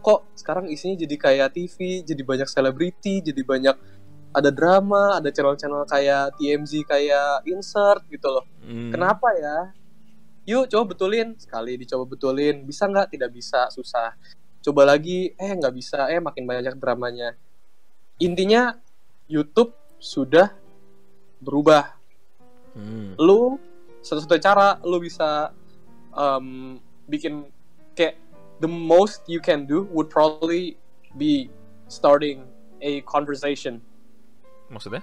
kok 0.00 0.32
sekarang 0.34 0.66
isinya 0.72 0.96
jadi 0.96 1.16
kayak 1.16 1.48
TV 1.54 2.02
jadi 2.02 2.22
banyak 2.24 2.48
selebriti 2.48 3.20
jadi 3.20 3.42
banyak 3.44 3.76
ada 4.30 4.50
drama 4.54 5.18
ada 5.18 5.28
channel-channel 5.30 5.84
kayak 5.86 6.38
TMZ 6.38 6.72
kayak 6.86 7.44
insert 7.46 8.06
gitu 8.10 8.28
loh 8.30 8.46
Hmm. 8.70 8.94
Kenapa 8.94 9.34
ya? 9.34 9.58
Yuk 10.46 10.70
coba 10.70 10.94
betulin 10.94 11.34
sekali 11.34 11.74
dicoba 11.74 12.06
betulin 12.06 12.62
bisa 12.62 12.86
nggak? 12.86 13.10
Tidak 13.10 13.30
bisa 13.34 13.66
susah. 13.74 14.14
Coba 14.62 14.86
lagi 14.86 15.34
eh 15.34 15.52
nggak 15.58 15.74
bisa 15.74 16.06
eh 16.06 16.22
makin 16.22 16.46
banyak 16.46 16.78
dramanya. 16.78 17.34
Intinya 18.22 18.78
YouTube 19.26 19.74
sudah 19.98 20.54
berubah. 21.42 21.98
Hmm. 22.78 23.18
Lu 23.18 23.58
satu-satunya 24.00 24.42
cara 24.42 24.68
lu 24.86 25.02
bisa 25.02 25.50
um, 26.14 26.78
bikin 27.10 27.50
the 28.60 28.68
most 28.68 29.24
you 29.26 29.40
can 29.40 29.64
do 29.64 29.88
would 29.90 30.08
probably 30.08 30.76
be 31.16 31.48
starting 31.88 32.44
a 32.80 33.00
conversation 33.02 33.80
Maksudnya? 34.68 35.02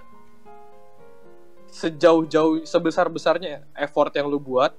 sejauh-jauh 1.67 2.63
sebesar-besarnya 2.63 3.67
effort 3.75 4.15
yang 4.15 4.31
lu 4.31 4.39
buat 4.39 4.71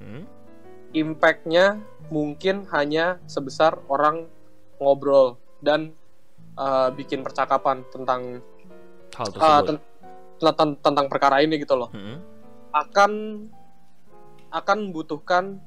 Hmm. 0.00 0.24
impact-nya 0.96 1.76
mungkin 2.08 2.64
hanya 2.72 3.20
sebesar 3.28 3.76
orang 3.86 4.24
ngobrol 4.80 5.36
dan 5.60 5.92
uh, 6.56 6.88
bikin 6.88 7.20
percakapan 7.20 7.84
tentang 7.92 8.40
Hal 9.12 9.28
uh, 9.28 9.32
tersebut. 9.60 9.66
ten- 9.68 9.84
tentang 10.40 10.70
tentang 10.80 11.06
perkara 11.12 11.44
ini 11.44 11.60
gitu 11.60 11.76
loh 11.76 11.92
Hmm. 11.92 12.24
akan 12.72 13.12
akan 14.48 14.76
membutuhkan 14.88 15.60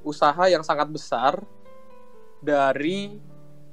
usaha 0.00 0.48
yang 0.48 0.64
sangat 0.64 0.88
besar 0.88 1.44
dari 2.44 3.16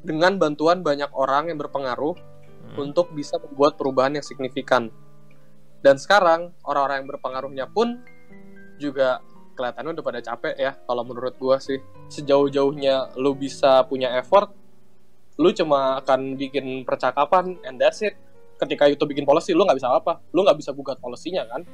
dengan 0.01 0.39
bantuan 0.41 0.81
banyak 0.81 1.13
orang 1.13 1.53
yang 1.53 1.59
berpengaruh 1.61 2.31
Hmm. 2.61 2.87
untuk 2.87 3.11
bisa 3.11 3.35
membuat 3.41 3.75
perubahan 3.75 4.15
yang 4.15 4.25
signifikan. 4.25 4.87
Dan 5.81 5.97
sekarang 5.97 6.53
orang-orang 6.61 7.03
yang 7.03 7.09
berpengaruhnya 7.09 7.65
pun 7.67 7.99
juga 8.77 9.19
kelihatannya 9.57 9.97
udah 9.97 10.05
pada 10.05 10.21
capek 10.21 10.55
ya 10.55 10.71
kalau 10.85 11.03
menurut 11.03 11.35
gua 11.41 11.57
sih. 11.57 11.81
Sejauh-jauhnya 12.07 13.17
lu 13.17 13.33
bisa 13.33 13.81
punya 13.89 14.13
effort, 14.17 14.53
lu 15.41 15.49
cuma 15.51 15.99
akan 15.99 16.37
bikin 16.37 16.85
percakapan 16.85 17.57
and 17.65 17.81
that's 17.81 18.05
it. 18.05 18.15
Ketika 18.61 18.85
YouTube 18.85 19.17
bikin 19.17 19.25
policy, 19.25 19.57
lu 19.57 19.65
nggak 19.65 19.81
bisa 19.81 19.89
apa? 19.89 20.21
Lu 20.37 20.45
nggak 20.45 20.61
bisa 20.61 20.69
gugat 20.69 21.01
polisinya 21.01 21.49
kan? 21.49 21.65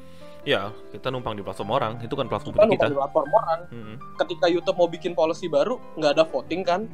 Ya, 0.48 0.72
kita 0.96 1.12
numpang 1.12 1.36
di 1.36 1.44
platform 1.44 1.76
orang. 1.76 1.92
Itu 2.00 2.16
kan 2.16 2.32
platform 2.32 2.56
Kan 2.56 2.72
kita. 2.72 2.88
numpang 2.88 2.92
di 2.96 2.98
platform 3.04 3.30
orang. 3.36 3.60
Hmm. 3.68 3.96
Ketika 4.16 4.48
YouTube 4.48 4.80
mau 4.80 4.88
bikin 4.88 5.12
policy 5.12 5.52
baru, 5.52 5.76
nggak 6.00 6.12
ada 6.16 6.24
voting 6.24 6.64
kan? 6.64 6.88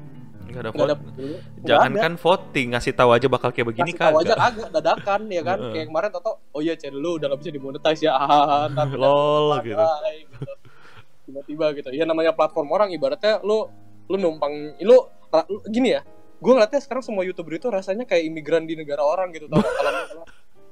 Nggak 0.49 0.61
ada 0.65 0.69
Nggak 0.73 0.97
peduli. 0.97 1.35
Nggak 1.37 1.65
Jangankan 1.69 2.13
voting, 2.17 2.67
ngasih 2.73 2.93
tahu 2.97 3.09
aja 3.13 3.27
bakal 3.29 3.49
kayak 3.53 3.67
begini 3.69 3.91
Kasih 3.93 4.01
tahu 4.01 4.15
aja 4.25 4.33
kagak. 4.33 4.49
agak 4.49 4.69
dadakan 4.73 5.21
ya 5.29 5.41
kan 5.45 5.57
kayak 5.69 5.85
kemarin 5.85 6.09
tau 6.09 6.33
oh 6.49 6.61
iya 6.65 6.73
channel 6.73 6.97
lu 6.99 7.11
udah 7.21 7.27
gak 7.29 7.39
bisa 7.45 7.51
dimonetize 7.53 8.01
ya 8.01 8.11
ah 8.17 8.65
ntar 8.69 8.89
Lol 9.01 9.49
Bye, 9.61 9.65
gitu. 9.69 9.81
gitu. 9.81 10.53
tiba-tiba 11.29 11.65
gitu 11.77 11.89
ya 11.95 12.03
namanya 12.09 12.35
platform 12.35 12.69
orang 12.69 12.89
ibaratnya 12.91 13.39
lu 13.41 13.65
lu 14.11 14.15
numpang 14.19 14.77
lu, 14.83 14.97
gini 15.71 15.95
ya 15.95 16.01
gue 16.43 16.51
ngeliatnya 16.53 16.81
sekarang 16.83 17.01
semua 17.01 17.23
youtuber 17.23 17.55
itu 17.55 17.71
rasanya 17.71 18.03
kayak 18.03 18.27
imigran 18.27 18.67
di 18.67 18.75
negara 18.75 18.99
orang 19.01 19.31
gitu 19.31 19.47
tau 19.47 19.57
nggak? 19.57 19.73
kalau 19.73 19.91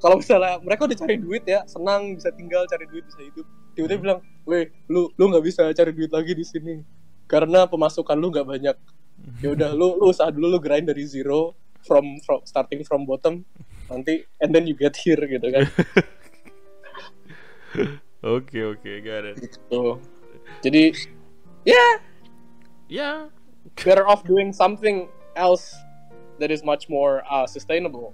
kalau 0.02 0.18
misalnya 0.18 0.58
mereka 0.66 0.90
udah 0.90 0.98
cari 0.98 1.16
duit 1.22 1.46
ya 1.46 1.62
senang 1.70 2.18
bisa 2.18 2.34
tinggal 2.34 2.66
cari 2.66 2.90
duit 2.90 3.06
bisa 3.06 3.22
hidup. 3.22 3.46
Tiba-tiba 3.78 4.00
bilang 4.02 4.20
weh 4.50 4.74
lu 4.90 5.14
lu 5.14 5.24
nggak 5.30 5.46
bisa 5.46 5.70
cari 5.72 5.92
duit 5.94 6.10
lagi 6.10 6.34
di 6.34 6.42
sini. 6.42 6.82
Karena 7.30 7.70
pemasukan 7.70 8.18
lu 8.18 8.34
nggak 8.34 8.48
banyak. 8.50 8.78
Ya 9.46 9.50
udah 9.54 9.78
lu 9.78 10.02
lu 10.02 10.10
usaha 10.10 10.34
dulu 10.34 10.58
lu 10.58 10.60
grind 10.60 10.90
dari 10.90 11.06
zero 11.06 11.54
from 11.86 12.18
from 12.26 12.42
starting 12.50 12.82
from 12.82 13.06
bottom. 13.06 13.46
Nanti 13.94 14.26
and 14.42 14.50
then 14.50 14.66
you 14.66 14.74
get 14.74 14.98
here 14.98 15.22
gitu 15.22 15.48
kan. 15.48 15.70
Oke 18.22 18.62
oke, 18.62 18.86
got 19.02 19.26
it. 19.26 19.58
tuh 19.66 19.98
jadi 20.62 20.94
ya. 21.66 21.86
Ya, 22.92 23.32
better 23.80 24.04
off 24.04 24.28
doing 24.28 24.52
something 24.52 25.08
else 25.40 25.72
that 26.44 26.52
is 26.52 26.60
much 26.60 26.92
more 26.92 27.24
uh, 27.24 27.48
sustainable 27.48 28.12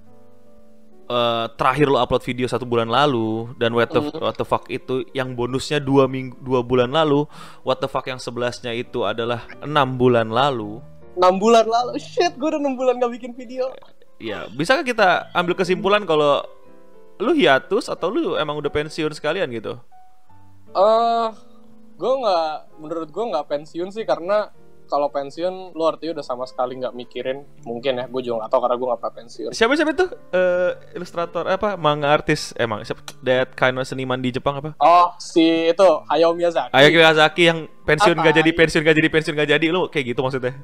eh, 1.08 1.46
terakhir 1.56 1.88
lo 1.88 1.98
upload 1.98 2.22
video 2.22 2.46
satu 2.46 2.64
bulan 2.64 2.88
lalu 2.88 3.52
dan 3.56 3.72
what 3.72 3.88
the, 3.88 4.00
Mhm. 4.00 4.20
what 4.20 4.36
the 4.36 4.44
fuck 4.44 4.68
itu 4.68 5.08
yang 5.12 5.34
bonusnya 5.34 5.80
dua 5.80 6.06
minggu 6.06 6.36
dua 6.38 6.60
bulan 6.60 6.90
lalu, 6.90 7.24
what 7.62 7.78
the 7.78 7.88
fuck 7.88 8.04
yang 8.04 8.18
sebelasnya 8.18 8.72
itu 8.72 9.02
adalah 9.02 9.44
enam 9.60 9.96
bulan 9.96 10.28
lalu. 10.28 10.84
enam 11.16 11.34
bulan 11.36 11.66
lalu 11.66 11.98
shit 11.98 12.30
gue 12.32 12.46
udah 12.46 12.60
enam 12.60 12.76
bulan 12.76 12.98
gak 12.98 13.10
bikin 13.12 13.34
video 13.34 13.74
Ya, 14.18 14.46
bisakah 14.48 14.82
kita 14.82 15.08
ambil 15.32 15.54
kesimpulan 15.54 16.02
kalau 16.04 16.46
lu 17.18 17.34
hiatus 17.34 17.86
atau 17.88 18.10
lu 18.10 18.34
emang 18.34 18.54
udah 18.56 18.70
pensiun 18.70 19.10
sekalian 19.12 19.50
gitu? 19.50 19.82
eh 20.70 21.28
gue 21.96 22.14
nggak 22.14 22.50
menurut 22.78 23.10
gue 23.10 23.26
nggak 23.26 23.48
pensiun 23.48 23.90
sih 23.90 24.06
karena 24.06 24.54
kalau 24.88 25.08
pensiun 25.08 25.72
lu 25.72 25.84
artinya 25.84 26.18
udah 26.18 26.26
sama 26.26 26.44
sekali 26.44 26.76
nggak 26.76 26.92
mikirin 26.92 27.44
mungkin 27.62 28.00
ya 28.00 28.06
gue 28.06 28.22
juga 28.22 28.42
nggak 28.42 28.50
tahu 28.50 28.62
karena 28.64 28.76
gue 28.76 28.88
nggak 28.88 29.00
pernah 29.00 29.16
pensiun 29.16 29.52
Siapa 29.52 29.74
siapa 29.74 29.92
itu? 29.92 30.06
Eh, 30.32 30.72
ilustrator 30.96 31.44
apa? 31.46 31.76
Manga 31.76 32.08
artis 32.08 32.56
emang 32.56 32.82
siapa? 32.82 33.04
That 33.22 33.54
kind 33.54 33.76
of 33.76 33.84
seniman 33.84 34.18
di 34.18 34.32
Jepang 34.32 34.58
apa? 34.58 34.74
oh 34.78 35.14
si 35.18 35.44
itu 35.68 35.90
Hayao 36.08 36.32
Miyazaki 36.32 36.72
Ayo 36.72 36.88
Miyazaki 36.90 37.44
yang 37.46 37.60
pensiun 37.84 38.16
Apa? 38.16 38.26
gak 38.26 38.36
jadi, 38.40 38.52
pensiun 38.52 38.82
gak 38.82 38.96
jadi, 38.96 39.10
pensiun 39.10 39.34
gak 39.36 39.50
jadi, 39.54 39.66
lu 39.68 39.86
kayak 39.88 40.12
gitu 40.12 40.20
maksudnya? 40.20 40.56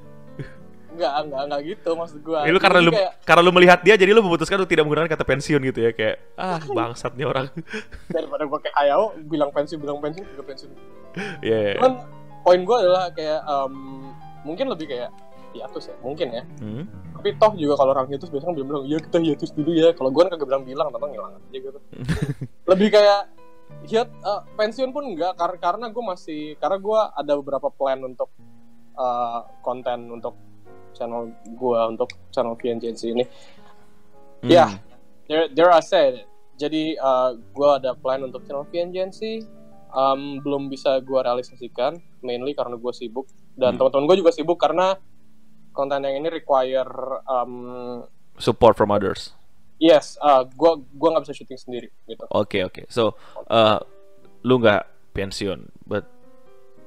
nggak 0.94 1.10
nggak 1.26 1.42
nggak 1.50 1.62
gitu 1.66 1.90
maksud 1.98 2.22
gue 2.22 2.38
Lu 2.54 2.62
karena 2.62 2.78
lu 2.78 2.94
karena 3.26 3.42
lu 3.42 3.50
melihat 3.50 3.82
dia 3.82 3.98
jadi 3.98 4.14
lu 4.14 4.22
memutuskan 4.22 4.62
untuk 4.62 4.70
tidak 4.70 4.86
menggunakan 4.86 5.10
kata 5.10 5.26
pensiun 5.26 5.58
gitu 5.66 5.80
ya 5.82 5.92
kayak 5.92 6.22
ah 6.38 6.62
bangsat 6.78 7.18
nih 7.18 7.26
orang. 7.26 7.50
daripada 8.14 8.46
gue 8.46 8.60
kayak 8.62 8.76
Hayao 8.78 9.18
bilang 9.26 9.50
pensiun 9.50 9.82
bilang 9.82 9.98
pensiun 9.98 10.22
juga 10.30 10.44
pensiun 10.46 10.70
Iya. 11.42 11.58
iya. 11.66 11.74
cuman 11.82 11.94
poin 12.46 12.62
gue 12.62 12.78
adalah 12.78 13.10
kayak 13.10 13.42
em, 13.42 13.74
mungkin 14.44 14.68
lebih 14.68 14.88
kayak 14.88 15.10
hiatus 15.54 15.88
ya 15.88 15.96
mungkin 16.00 16.28
ya 16.30 16.44
Hmm. 16.58 16.84
tapi 17.14 17.38
toh 17.38 17.54
juga 17.54 17.78
kalau 17.78 17.92
orang 17.92 18.08
hiatus 18.08 18.28
biasanya 18.28 18.54
bilang 18.56 18.70
bilang 18.70 18.86
iya 18.86 18.98
kita 18.98 19.18
hiatus 19.20 19.52
dulu 19.52 19.72
ya 19.72 19.92
kalau 19.92 20.10
gue 20.10 20.22
kan 20.22 20.30
kagak 20.34 20.48
bilang 20.50 20.64
bilang 20.64 20.88
tentang 20.90 21.10
ngilang 21.10 21.32
aja 21.34 21.46
gitu 21.54 21.80
lebih 22.72 22.88
kayak 22.90 23.22
hiat 23.84 24.10
eh, 24.10 24.42
pensiun 24.54 24.90
pun 24.90 25.06
enggak 25.06 25.34
karena 25.34 25.58
karena 25.58 25.86
gue 25.88 26.04
masih 26.04 26.42
karena 26.56 26.78
gue 26.78 27.00
ada 27.14 27.34
beberapa 27.36 27.68
plan 27.70 28.00
untuk 28.02 28.30
eh, 28.94 29.40
konten 29.60 30.10
untuk 30.10 30.34
channel 30.94 31.30
gue 31.44 31.80
untuk 31.88 32.10
channel 32.30 32.54
VNJNC 32.54 33.02
ini 33.10 33.26
Hmm. 34.44 34.52
Ya. 34.52 34.68
there 35.24 35.48
there 35.48 35.72
I 35.72 35.80
said 35.80 36.28
jadi 36.54 37.00
gue 37.48 37.70
ada 37.74 37.96
plan 37.96 38.20
untuk 38.22 38.44
channel 38.44 38.68
VNJNC 38.68 39.40
um, 39.90 40.38
belum 40.38 40.68
bisa 40.68 41.00
gue 41.00 41.16
realisasikan 41.16 41.96
mainly 42.20 42.52
karena 42.52 42.76
gue 42.76 42.92
sibuk 42.92 43.24
dan 43.54 43.74
Hmm. 43.74 43.80
teman-teman 43.80 44.06
gue 44.08 44.18
juga 44.20 44.32
sibuk 44.32 44.58
karena 44.58 44.98
konten 45.70 46.02
yang 46.02 46.18
ini 46.18 46.30
require 46.30 46.90
um, 47.26 47.54
Support 48.36 48.74
from 48.74 48.90
others. 48.90 49.34
yes 49.78 50.18
uh, 50.20 50.42
gue 50.44 50.72
gua 50.92 51.10
nggak 51.12 51.24
bisa 51.26 51.36
syuting 51.36 51.60
sendiri 51.60 51.90
gitu 52.06 52.24
Oke 52.30 52.62
oke. 52.62 52.86
So, 52.88 53.14
uh, 53.46 53.78
lu 54.42 54.58
nggak 54.58 54.84
pensiun, 55.12 55.60
but 55.84 56.06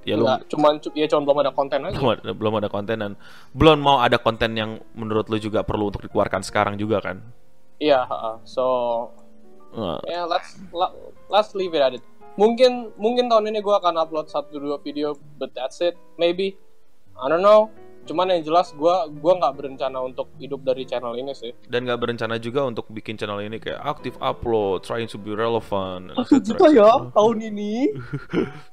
ya 0.03 0.15
lu 0.15 0.27
Nggak, 0.27 0.41
cuman 0.49 0.73
cu- 0.79 0.95
ya 0.95 1.07
cuman 1.07 1.23
belum 1.23 1.39
ada 1.43 1.53
konten 1.53 1.81
aja 1.83 1.95
belum 1.95 2.11
ada, 2.15 2.31
belum 2.35 2.55
ada 2.59 2.69
konten 2.71 2.97
dan 2.97 3.13
belum 3.53 3.79
mau 3.79 3.99
ada 3.99 4.19
konten 4.19 4.55
yang 4.55 4.71
menurut 4.95 5.27
lu 5.27 5.37
juga 5.37 5.63
perlu 5.63 5.91
untuk 5.91 6.03
dikeluarkan 6.03 6.43
sekarang 6.43 6.75
juga 6.75 7.03
kan? 7.03 7.19
iya 7.79 8.03
uh, 8.03 8.39
so 8.43 8.65
Nah, 9.77 10.01
ya 10.09 10.25
let's 10.25 10.57
let's 11.29 11.53
leave 11.53 11.71
it 11.71 11.83
at 11.83 11.93
it 11.93 12.05
mungkin 12.37 12.93
mungkin 13.01 13.33
tahun 13.33 13.49
ini 13.49 13.65
gue 13.65 13.75
akan 13.75 13.97
upload 13.97 14.29
satu 14.29 14.61
dua 14.61 14.77
video 14.81 15.17
but 15.41 15.53
that's 15.57 15.81
it 15.81 15.97
maybe 16.21 16.57
I 17.17 17.33
don't 17.33 17.41
know 17.41 17.73
cuman 18.07 18.31
yang 18.39 18.47
jelas 18.47 18.71
gue 18.71 18.97
gua 19.19 19.33
nggak 19.35 19.55
berencana 19.59 19.99
untuk 19.99 20.31
hidup 20.39 20.63
dari 20.63 20.87
channel 20.87 21.19
ini 21.19 21.35
sih 21.35 21.51
dan 21.67 21.83
nggak 21.83 21.99
berencana 21.99 22.39
juga 22.39 22.63
untuk 22.63 22.87
bikin 22.95 23.19
channel 23.19 23.43
ini 23.43 23.59
kayak 23.59 23.83
aktif 23.83 24.15
upload, 24.23 24.87
trying 24.87 25.11
to 25.11 25.19
be 25.19 25.35
relevant. 25.35 26.15
satu 26.23 26.39
juta 26.39 26.71
ya 26.71 27.11
tahun 27.11 27.51
ini 27.51 27.91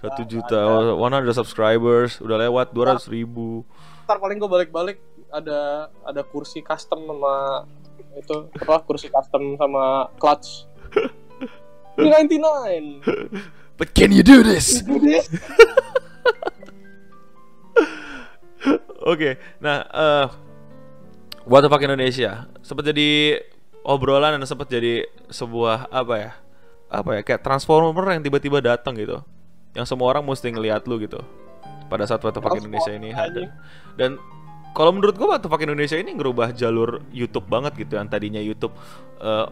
Satu 0.05 0.21
juta, 0.29 0.93
ada. 0.93 1.33
100 1.33 1.33
subscribers, 1.33 2.21
udah 2.21 2.37
lewat 2.45 2.77
200 2.77 3.09
ribu. 3.09 3.65
ntar 4.05 4.21
paling 4.21 4.37
gue 4.37 4.49
balik-balik 4.51 5.01
ada 5.33 5.89
ada 6.05 6.21
kursi 6.21 6.61
custom 6.61 7.09
sama 7.09 7.65
itu 8.13 8.35
apa 8.53 8.85
kursi 8.85 9.09
custom 9.09 9.57
sama 9.57 10.13
clutch 10.21 10.69
399 11.97 13.01
But 13.79 13.97
can 13.97 14.13
you 14.13 14.21
do 14.21 14.45
this? 14.45 14.85
Oke, 19.03 19.35
nah, 19.59 19.83
eh 19.91 20.27
What 21.43 21.59
the 21.59 21.67
fuck 21.67 21.83
Indonesia 21.83 22.47
sempat 22.63 22.87
jadi 22.87 23.35
obrolan 23.83 24.39
dan 24.39 24.47
sempat 24.47 24.71
jadi 24.71 25.03
sebuah 25.27 25.91
apa 25.91 26.15
ya? 26.15 26.31
Apa 26.87 27.19
ya? 27.19 27.21
Kayak 27.27 27.43
transformer 27.43 28.15
yang 28.15 28.23
tiba-tiba 28.23 28.63
datang 28.63 28.95
gitu. 28.95 29.19
Yang 29.75 29.91
semua 29.91 30.07
orang 30.15 30.23
mesti 30.23 30.47
ngeliat 30.55 30.87
lu 30.87 31.03
gitu. 31.03 31.19
Pada 31.91 32.07
saat 32.07 32.23
What 32.23 32.39
the 32.39 32.39
fuck 32.39 32.55
Indonesia 32.55 32.95
ini 32.95 33.11
ada. 33.11 33.51
Dan 33.99 34.15
kalau 34.71 34.95
menurut 34.95 35.19
gua 35.19 35.35
What 35.35 35.43
the 35.43 35.51
fuck 35.51 35.59
Indonesia 35.59 35.99
ini 35.99 36.15
ngerubah 36.15 36.55
jalur 36.55 37.03
YouTube 37.11 37.51
banget 37.51 37.75
gitu 37.75 37.99
yang 37.99 38.07
tadinya 38.07 38.39
YouTube 38.39 38.71
eh 39.19 39.47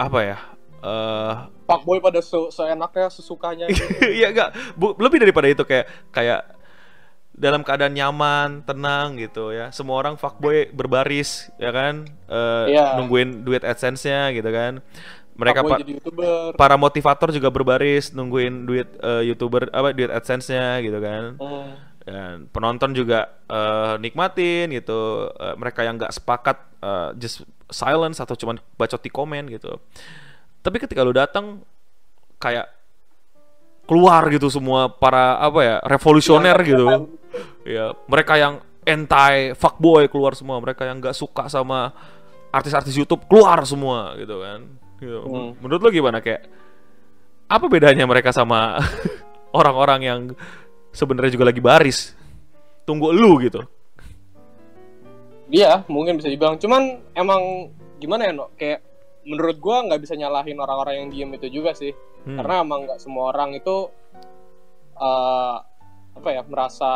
apa 0.00 0.18
ya? 0.24 0.38
Eh 0.82 1.34
fuckboy 1.64 1.98
pada 1.98 2.18
se 2.18 2.36
seenaknya 2.50 3.06
sesukanya 3.08 3.64
gitu. 3.66 3.86
Iya 4.18 4.28
enggak, 4.28 4.48
Bu, 4.74 4.92
lebih 4.98 5.22
daripada 5.22 5.46
itu 5.46 5.62
kayak 5.62 5.86
kayak 6.10 6.42
dalam 7.32 7.64
keadaan 7.64 7.96
nyaman, 7.96 8.60
tenang 8.62 9.16
gitu 9.16 9.50
ya. 9.50 9.70
Semua 9.70 9.96
orang 9.96 10.20
fuckboy 10.20 10.68
berbaris 10.68 11.48
ya 11.56 11.70
kan, 11.70 12.04
Eh, 12.28 12.64
Iya. 12.70 12.98
nungguin 12.98 13.40
duit 13.40 13.62
AdSense-nya 13.62 14.30
gitu 14.32 14.50
kan. 14.50 14.84
Mereka 15.32 15.64
pa- 15.64 15.80
para 16.52 16.76
motivator 16.76 17.32
juga 17.32 17.48
berbaris 17.48 18.12
nungguin 18.12 18.68
duit 18.68 18.84
eh, 19.00 19.24
YouTuber 19.24 19.72
apa 19.72 19.96
duit 19.96 20.12
AdSense-nya 20.12 20.82
gitu 20.82 20.98
kan. 21.00 21.22
Hmm. 21.40 21.70
Dan 22.02 22.34
penonton 22.52 22.92
juga 22.92 23.32
eh, 23.48 23.94
nikmatin 23.96 24.68
gitu. 24.68 25.32
Eh, 25.32 25.54
mereka 25.56 25.86
yang 25.86 25.96
nggak 25.96 26.12
sepakat 26.12 26.58
eh, 26.84 27.10
just 27.16 27.48
silence 27.72 28.20
atau 28.20 28.36
cuman 28.36 28.60
bacot 28.76 29.00
di 29.00 29.08
komen 29.08 29.48
gitu. 29.48 29.80
Tapi 30.62 30.76
ketika 30.78 31.02
lu 31.02 31.10
datang 31.10 31.60
kayak 32.38 32.70
keluar 33.86 34.22
gitu 34.30 34.46
semua 34.46 34.86
para 34.86 35.42
apa 35.42 35.60
ya 35.60 35.76
revolusioner 35.82 36.56
Iya, 36.62 36.68
gitu. 36.70 36.86
Ya, 37.66 37.84
mereka 38.06 38.38
yang 38.38 38.62
anti 38.86 39.54
fuckboy 39.58 40.06
keluar 40.06 40.34
semua, 40.38 40.58
mereka 40.62 40.86
yang 40.86 41.02
nggak 41.02 41.14
suka 41.14 41.50
sama 41.50 41.90
artis-artis 42.54 42.94
YouTube 42.94 43.26
keluar 43.26 43.62
semua 43.66 44.14
gitu 44.18 44.38
kan. 44.38 44.60
Gitu. 45.02 45.18
Hmm. 45.18 45.58
Menurut 45.58 45.80
lo 45.82 45.90
gimana 45.90 46.22
kayak 46.22 46.46
apa 47.50 47.66
bedanya 47.66 48.06
mereka 48.06 48.30
sama 48.30 48.78
orang-orang 49.58 50.00
yang 50.02 50.20
sebenarnya 50.94 51.34
juga 51.34 51.50
lagi 51.50 51.62
baris? 51.62 52.14
Tunggu 52.86 53.10
lu 53.10 53.38
gitu. 53.42 53.62
Iya, 55.52 55.84
mungkin 55.90 56.16
bisa 56.16 56.32
dibilang. 56.32 56.56
Cuman 56.56 57.02
emang 57.12 57.70
gimana 58.00 58.24
ya, 58.24 58.32
no? 58.32 58.48
Kayak 58.56 58.91
menurut 59.22 59.56
gua 59.62 59.86
nggak 59.86 60.00
bisa 60.02 60.14
nyalahin 60.18 60.58
orang-orang 60.58 60.94
yang 61.04 61.08
diem 61.10 61.30
itu 61.38 61.48
juga 61.62 61.72
sih. 61.74 61.94
Hmm. 62.26 62.38
Karena 62.38 62.62
emang 62.62 62.86
nggak 62.86 63.00
semua 63.02 63.30
orang 63.34 63.56
itu 63.56 63.90
eh 64.98 65.56
apa 66.12 66.28
ya 66.28 66.42
merasa 66.44 66.90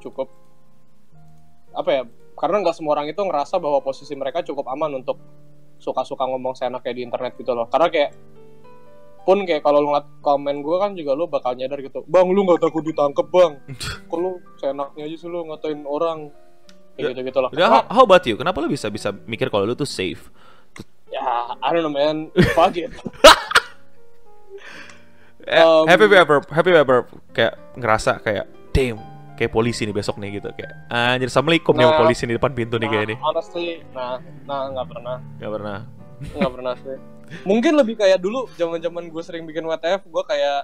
cukup 0.00 0.28
apa 1.74 1.90
ya? 1.90 2.02
Karena 2.34 2.56
nggak 2.62 2.76
semua 2.76 2.98
orang 2.98 3.08
itu 3.10 3.20
ngerasa 3.20 3.58
bahwa 3.62 3.82
posisi 3.82 4.14
mereka 4.14 4.42
cukup 4.42 4.66
aman 4.70 5.02
untuk 5.02 5.18
suka-suka 5.78 6.24
ngomong 6.26 6.54
seenaknya 6.56 6.92
di 6.94 7.02
internet 7.02 7.32
gitu 7.36 7.52
loh. 7.52 7.66
Karena 7.68 7.88
kayak 7.90 8.10
pun 9.24 9.40
kayak 9.48 9.64
kalau 9.64 9.80
lu 9.80 9.88
ngeliat 9.88 10.06
komen 10.20 10.60
gue 10.60 10.76
kan 10.76 10.92
juga 10.92 11.16
lu 11.16 11.24
bakal 11.24 11.56
nyadar 11.56 11.80
gitu 11.80 12.04
bang 12.04 12.28
lu 12.28 12.44
nggak 12.44 12.60
takut 12.60 12.84
ditangkep 12.84 13.26
bang 13.32 13.56
kok 14.12 14.18
lu 14.20 14.36
seenaknya 14.60 15.08
aja 15.08 15.16
sih 15.16 15.28
lu 15.32 15.48
ngatain 15.48 15.80
orang 15.88 16.28
Ya, 16.94 17.10
kayak 17.10 17.18
gitu 17.18 17.22
gitu 17.26 17.38
loh 17.42 17.50
Udah, 17.50 17.66
how, 17.66 17.82
how 17.90 18.02
about 18.06 18.22
you? 18.22 18.38
Kenapa 18.38 18.62
lu 18.62 18.70
bisa 18.70 18.86
bisa 18.86 19.10
mikir 19.26 19.50
kalau 19.50 19.66
lu 19.66 19.74
tuh 19.74 19.82
safe? 19.82 20.30
Ya 21.14 21.54
I 21.62 21.68
don't 21.70 21.86
know 21.86 21.94
man. 21.94 22.34
Fuck 22.58 22.74
it. 22.76 22.90
Eh, 25.44 25.60
Um, 25.60 25.84
happy 25.84 26.08
you 26.08 26.16
ever 26.16 26.40
happy 26.48 26.72
you 26.72 26.80
ever 26.80 27.04
kayak 27.36 27.52
ngerasa 27.76 28.16
kayak 28.24 28.48
damn 28.72 28.96
kayak 29.36 29.52
polisi 29.52 29.84
nih 29.84 29.92
besok 29.92 30.16
nih 30.16 30.40
gitu. 30.40 30.48
Kayak 30.56 30.72
anjir 30.88 31.28
assalamualaikum 31.28 31.76
nih 31.76 31.84
Nah, 31.84 32.00
polisi 32.00 32.24
di 32.24 32.32
depan 32.32 32.56
pintu 32.56 32.80
nih 32.80 32.88
kayak 32.88 33.04
nah, 33.04 33.10
nih. 33.12 33.18
honestly 33.20 33.66
nah 33.92 34.16
nah 34.48 34.72
nggak 34.72 34.86
pernah. 34.88 35.16
Nggak 35.36 35.52
pernah. 35.52 35.78
Nggak 36.32 36.52
pernah 36.56 36.74
sih. 36.80 36.96
Mungkin 37.44 37.72
lebih 37.76 37.94
kayak 38.00 38.24
dulu 38.24 38.48
zaman 38.56 38.80
zaman 38.80 39.12
gue 39.12 39.20
sering 39.20 39.44
bikin 39.44 39.68
WTF 39.68 40.08
gue 40.08 40.22
kayak 40.24 40.60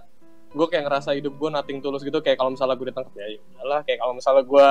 gue 0.51 0.67
kayak 0.73 0.85
ngerasa 0.89 1.13
hidup 1.13 1.37
gue 1.37 1.49
nating 1.53 1.79
tulus 1.85 2.01
gitu. 2.01 2.17
Kayak 2.25 2.41
kalau 2.41 2.57
misalnya 2.57 2.81
gue 2.81 2.87
ditangkap 2.89 3.13
ya 3.21 3.27
udahlah 3.37 3.81
kayak 3.85 3.99
kalau 4.01 4.13
misalnya 4.17 4.43
gue 4.49 4.69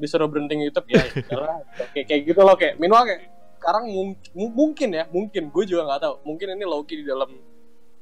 disuruh 0.00 0.32
berhenti 0.32 0.56
YouTube 0.56 0.88
ya 0.88 1.04
udahlah 1.28 1.60
kayak 1.92 2.06
kayak 2.08 2.22
gitu 2.24 2.40
loh 2.40 2.56
kayak. 2.56 2.80
Minimal 2.80 3.04
kayak 3.04 3.20
sekarang 3.62 3.86
mung- 3.86 4.18
mu- 4.32 4.50
mungkin 4.52 4.90
ya 4.90 5.06
mungkin. 5.08 5.48
Gue 5.48 5.62
juga 5.62 5.86
nggak 5.86 6.02
tahu. 6.02 6.14
Mungkin 6.24 6.46
ini 6.52 6.64
low 6.64 6.82
key 6.82 6.98
di 6.98 7.06
dalam 7.06 7.30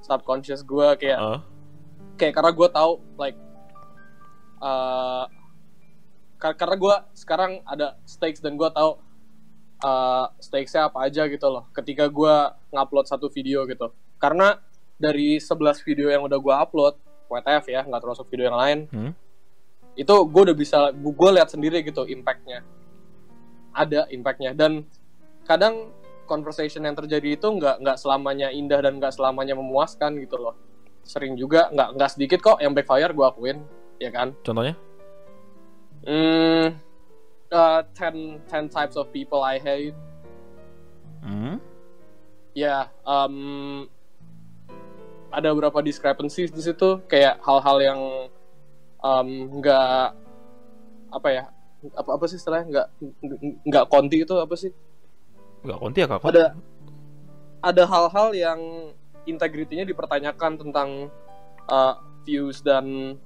subconscious 0.01 0.65
gue 0.65 0.89
kayak 0.97 1.19
Heeh. 1.19 1.39
kayak 2.17 2.33
karena 2.33 2.51
gue 2.51 2.69
tahu 2.71 2.93
like 3.15 3.37
uh, 4.59 5.29
kar- 6.37 6.57
karena 6.57 6.77
gue 6.77 6.95
sekarang 7.15 7.61
ada 7.65 8.01
stakes 8.05 8.41
dan 8.41 8.57
gue 8.57 8.69
tahu 8.71 8.97
uh, 9.81 10.27
stakesnya 10.39 10.89
apa 10.89 11.05
aja 11.05 11.25
gitu 11.27 11.47
loh 11.47 11.69
ketika 11.71 12.09
gue 12.09 12.35
ngupload 12.71 13.07
satu 13.07 13.29
video 13.29 13.65
gitu. 13.65 13.93
Karena 14.17 14.57
dari 14.97 15.37
11 15.37 15.53
video 15.83 16.09
yang 16.09 16.23
udah 16.23 16.37
gue 16.37 16.55
upload 16.55 16.95
WTF 17.27 17.65
ya 17.69 17.81
nggak 17.83 18.01
termasuk 18.01 18.27
video 18.27 18.49
yang 18.49 18.59
lain 18.59 18.79
Hmm? 18.91 19.13
itu 19.93 20.13
gue 20.13 20.43
udah 20.43 20.57
bisa 20.57 20.79
gue 20.93 21.31
lihat 21.31 21.49
sendiri 21.49 21.81
gitu 21.81 22.05
impactnya. 22.05 22.65
Ada 23.71 24.09
impactnya. 24.09 24.51
Dan 24.51 24.83
kadang 25.51 25.91
conversation 26.31 26.87
yang 26.87 26.95
terjadi 26.95 27.35
itu 27.35 27.49
nggak 27.51 27.83
nggak 27.83 27.99
selamanya 27.99 28.55
indah 28.55 28.79
dan 28.79 29.03
nggak 29.03 29.11
selamanya 29.11 29.59
memuaskan 29.59 30.15
gitu 30.23 30.39
loh. 30.39 30.55
Sering 31.03 31.35
juga 31.35 31.67
nggak 31.75 31.99
nggak 31.99 32.11
sedikit 32.15 32.39
kok 32.39 32.63
yang 32.63 32.71
backfire 32.71 33.11
gue 33.11 33.27
akuin 33.27 33.59
ya 33.99 34.15
kan? 34.15 34.31
Contohnya? 34.47 34.79
Hmm 36.07 36.79
uh, 37.51 37.83
10 37.99 38.47
10 38.47 38.71
types 38.71 38.95
of 38.95 39.11
people 39.11 39.43
I 39.43 39.59
hate. 39.59 39.99
Hmm? 41.21 41.61
ya 42.51 42.91
um, 43.07 43.87
ada 45.31 45.55
beberapa 45.55 45.79
discrepancies 45.83 46.51
di 46.51 46.63
situ. 46.63 47.03
Kayak 47.07 47.39
hal-hal 47.43 47.77
yang 47.83 48.01
um, 49.03 49.29
nggak 49.59 50.15
apa 51.11 51.29
ya 51.31 51.45
apa 51.95 52.11
apa 52.15 52.25
sih 52.27 52.39
istilahnya? 52.39 52.67
Nggak 52.71 52.87
nggak 53.67 53.85
konti 53.91 54.23
itu 54.23 54.35
apa 54.39 54.55
sih 54.59 54.71
nggak 55.65 55.79
konti 55.79 55.99
ya 56.03 56.07
kak? 56.09 56.21
Ada 56.25 56.45
ada 57.61 57.83
hal-hal 57.85 58.29
yang 58.33 58.61
integritinya 59.29 59.85
dipertanyakan 59.85 60.53
tentang 60.57 61.13
uh, 61.69 61.95
views 62.25 62.65
dan 62.65 63.17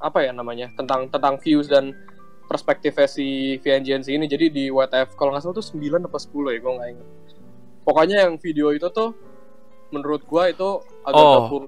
apa 0.00 0.20
ya 0.24 0.32
namanya 0.36 0.68
tentang 0.76 1.08
tentang 1.08 1.40
views 1.40 1.68
dan 1.68 1.96
perspektifnya 2.44 3.08
si 3.08 3.56
VNGNC 3.64 4.08
ini. 4.12 4.26
Jadi 4.28 4.46
di 4.52 4.64
WTF 4.68 5.16
kalau 5.16 5.32
nggak 5.32 5.42
salah 5.48 5.56
tuh 5.56 5.64
9 5.64 6.04
apa 6.04 6.18
10 6.20 6.54
ya 6.54 6.58
gue 6.60 6.72
nggak 6.76 6.90
inget 6.92 7.08
pokoknya 7.84 8.26
yang 8.26 8.34
video 8.40 8.72
itu 8.72 8.88
tuh 8.90 9.12
menurut 9.92 10.24
gua 10.26 10.50
itu 10.50 10.80
agak 11.04 11.22
Oh. 11.22 11.62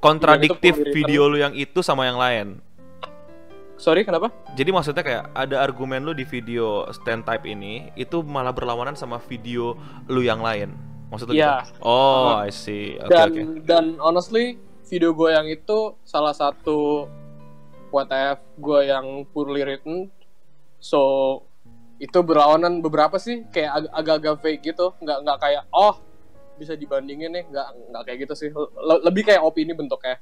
kontradiktif 0.00 0.74
Itu 0.80 0.90
video 0.96 1.28
lu 1.28 1.36
yang 1.36 1.52
itu 1.52 1.84
sama 1.84 2.08
yang 2.08 2.16
lain 2.16 2.46
sorry 3.80 4.04
kenapa? 4.04 4.28
Jadi 4.52 4.70
maksudnya 4.70 5.00
kayak 5.00 5.24
ada 5.32 5.56
argumen 5.58 6.04
lu 6.04 6.12
di 6.12 6.22
video 6.22 6.84
stand 6.92 7.24
type 7.24 7.42
ini 7.44 7.88
itu 7.96 8.20
malah 8.20 8.52
berlawanan 8.52 8.92
sama 8.92 9.16
video 9.18 9.72
lu 10.06 10.20
yang 10.20 10.38
lain. 10.38 10.76
Maksudnya 11.08 11.34
Iya. 11.34 11.54
gitu? 11.64 11.80
oh 11.82 12.38
I 12.38 12.52
see. 12.52 13.00
Oke 13.00 13.08
dan 13.08 13.26
oke 13.26 13.42
dan 13.64 13.84
honestly 13.98 14.60
video 14.84 15.10
gue 15.10 15.30
yang 15.30 15.46
itu 15.46 15.78
salah 16.04 16.30
satu 16.30 17.08
WTF 17.88 18.38
gue 18.56 18.80
yang 18.84 19.06
poorly 19.26 19.64
written. 19.64 20.12
So 20.78 21.00
itu 21.98 22.16
berlawanan 22.20 22.80
beberapa 22.80 23.16
sih 23.16 23.44
kayak 23.48 23.70
ag- 23.74 23.92
agak-agak 23.96 24.34
fake 24.38 24.62
gitu. 24.66 24.94
Nggak 25.00 25.18
nggak 25.24 25.38
kayak 25.40 25.62
oh 25.70 25.98
bisa 26.54 26.76
dibandingin 26.76 27.32
nih. 27.32 27.44
Nggak 27.48 27.68
nggak 27.90 28.02
kayak 28.04 28.18
gitu 28.22 28.34
sih. 28.36 28.48
Le- 28.54 29.02
lebih 29.02 29.26
kayak 29.26 29.42
opini 29.42 29.72
bentuknya. 29.72 30.20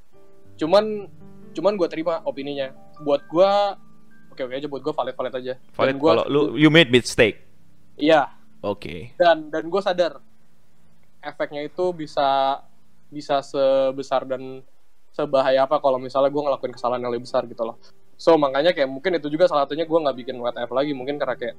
Cuman 0.57 1.11
cuman 1.53 1.75
gue 1.75 1.88
terima 1.88 2.23
opininya 2.23 2.71
buat 3.02 3.22
gue 3.26 3.52
oke 4.34 4.42
oke 4.46 4.54
aja 4.54 4.68
buat 4.70 4.82
gue 4.82 4.94
valid 4.94 5.14
valid 5.14 5.34
aja. 5.38 5.54
Valid 5.74 5.88
dan 5.88 5.96
gue 5.98 6.11
kalau 6.11 6.24
lu 6.26 6.40
you 6.58 6.70
made 6.70 6.90
mistake. 6.90 7.42
Iya. 7.98 8.30
Oke. 8.62 9.14
Dan 9.18 9.50
dan 9.50 9.66
gue 9.70 9.80
sadar 9.82 10.22
efeknya 11.22 11.66
itu 11.66 11.90
bisa 11.94 12.61
bisa 13.08 13.42
sebesar 13.42 14.28
dan 14.28 14.62
sebahaya 15.11 15.66
apa 15.66 15.82
kalau 15.82 15.98
misalnya 15.98 16.30
gue 16.30 16.42
ngelakuin 16.42 16.74
kesalahan 16.74 17.02
yang 17.02 17.11
lebih 17.11 17.26
besar 17.26 17.42
gitu 17.48 17.66
loh. 17.66 17.76
So 18.18 18.34
makanya 18.34 18.74
kayak 18.74 18.90
mungkin 18.90 19.18
itu 19.18 19.30
juga 19.30 19.46
salah 19.46 19.66
satunya 19.66 19.87
gue 19.87 19.98
nggak 19.98 20.16
bikin 20.22 20.37
WTF 20.38 20.70
lagi 20.74 20.92
mungkin 20.94 21.18
karena 21.18 21.34
kayak 21.38 21.56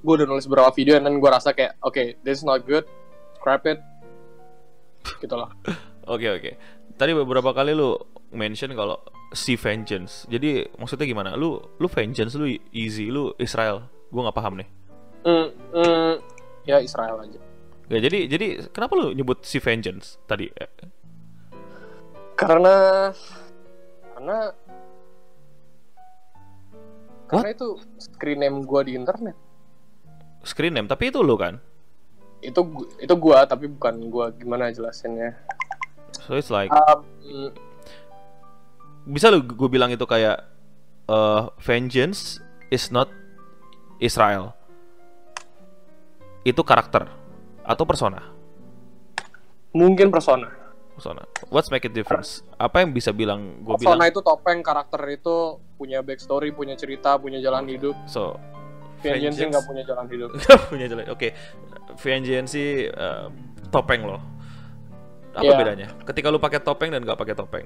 gue 0.00 0.12
udah 0.16 0.26
nulis 0.28 0.48
beberapa 0.48 0.72
video 0.72 0.96
dan 0.96 1.12
gue 1.12 1.30
rasa 1.30 1.52
kayak 1.52 1.76
oke 1.84 1.92
okay, 1.92 2.16
this 2.24 2.40
is 2.40 2.46
not 2.46 2.64
good 2.64 2.84
scrap 3.36 3.64
it 3.64 3.80
gitu 5.20 5.32
loh. 5.36 5.48
Oke 6.10 6.26
oke. 6.26 6.50
Tadi 6.98 7.12
beberapa 7.14 7.54
kali 7.54 7.70
lu 7.70 7.94
mention 8.34 8.74
kalau 8.74 8.98
si 9.30 9.54
vengeance. 9.54 10.26
Jadi 10.26 10.66
maksudnya 10.76 11.06
gimana? 11.06 11.30
Lu 11.38 11.58
lu 11.78 11.86
vengeance 11.86 12.34
lu 12.34 12.50
easy, 12.74 13.10
lu 13.10 13.30
Israel. 13.38 13.86
Gua 14.10 14.26
nggak 14.28 14.38
paham 14.38 14.54
nih. 14.58 14.68
mm, 15.22 15.48
mm, 15.76 16.12
ya 16.66 16.80
Israel 16.80 17.20
aja 17.22 17.38
Ya, 17.90 17.98
jadi 17.98 18.30
jadi 18.30 18.46
kenapa 18.70 18.94
lu 18.94 19.10
nyebut 19.10 19.42
si 19.42 19.58
vengeance 19.58 20.18
tadi? 20.30 20.46
Karena 22.38 23.10
karena 24.14 24.38
karena 27.26 27.48
itu 27.50 27.78
screen 27.98 28.42
name 28.46 28.62
gue 28.62 28.80
di 28.86 28.92
internet 28.94 29.34
Screen 30.46 30.72
name, 30.72 30.86
tapi 30.88 31.10
itu 31.10 31.20
lu 31.20 31.34
kan? 31.34 31.58
itu 32.40 32.60
itu 32.96 33.14
gue 33.20 33.38
tapi 33.44 33.68
bukan 33.68 34.08
gue 34.08 34.26
gimana 34.40 34.72
jelasinnya 34.72 35.36
So 36.24 36.40
it's 36.40 36.48
like 36.48 36.72
Um, 36.72 37.04
bisa 39.04 39.32
lu 39.32 39.40
gue 39.42 39.68
bilang 39.68 39.88
itu 39.88 40.04
kayak 40.04 40.40
eh, 41.06 41.42
vengeance 41.60 42.38
is 42.68 42.88
not 42.88 43.08
Israel. 43.98 44.52
Itu 46.42 46.64
karakter 46.64 47.04
atau 47.62 47.84
persona? 47.84 48.20
mungkin 49.70 50.10
persona 50.10 50.50
Persona. 50.90 51.22
What's 51.48 51.70
make 51.72 51.86
it 51.86 51.94
difference? 51.94 52.42
Apa 52.58 52.82
yang 52.84 52.90
bisa 52.92 53.08
bilang 53.14 53.62
gue 53.62 53.72
persona 53.72 54.04
bilang? 54.04 54.10
itu 54.10 54.20
topeng 54.20 54.60
karakter 54.60 55.00
itu 55.08 55.56
punya 55.78 56.02
backstory 56.04 56.52
punya 56.52 56.76
cerita 56.76 57.16
punya 57.16 57.40
jalan 57.40 57.64
hidup 57.70 57.96
So 58.04 58.36
Vengeance 59.00 59.40
nggak 59.40 59.64
punya 59.64 59.82
jalan 59.88 60.06
hidup 60.12 60.28
Nggak 60.36 60.60
punya 60.68 60.86
jalan. 60.92 61.04
Oke, 61.08 61.32
vengeance 61.96 62.52
sih 62.52 62.84
eh, 62.84 63.26
topeng 63.72 64.04
loh. 64.04 64.20
Apa 65.32 65.46
Iya. 65.46 65.56
bedanya? 65.56 65.88
Ketika 66.04 66.28
lu 66.28 66.36
pakai 66.36 66.60
topeng 66.60 66.92
dan 66.92 67.00
nggak 67.00 67.16
pakai 67.16 67.32
topeng. 67.32 67.64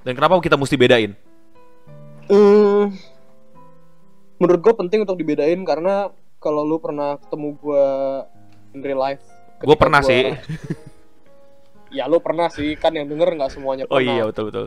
Dan 0.00 0.12
kenapa 0.12 0.38
kita 0.38 0.54
mesti 0.54 0.74
bedain? 0.74 1.12
Hmm, 2.28 2.92
menurut 4.36 4.60
gue 4.60 4.74
penting 4.76 5.02
untuk 5.02 5.16
dibedain 5.16 5.58
karena 5.62 6.08
kalau 6.38 6.62
lu 6.62 6.76
pernah 6.76 7.16
ketemu 7.18 7.56
gue 7.56 7.84
in 8.70 8.80
real 8.80 9.00
life 9.00 9.24
Gue 9.58 9.74
pernah 9.74 9.98
gua- 9.98 10.08
sih. 10.08 10.22
ya 11.96 12.04
lu 12.04 12.20
pernah 12.20 12.46
sih 12.46 12.76
kan 12.76 12.92
yang 12.92 13.08
denger 13.08 13.32
nggak 13.32 13.48
semuanya 13.48 13.88
Oh 13.88 13.96
pernah 13.96 14.12
iya 14.12 14.22
betul 14.22 14.44
betul. 14.46 14.66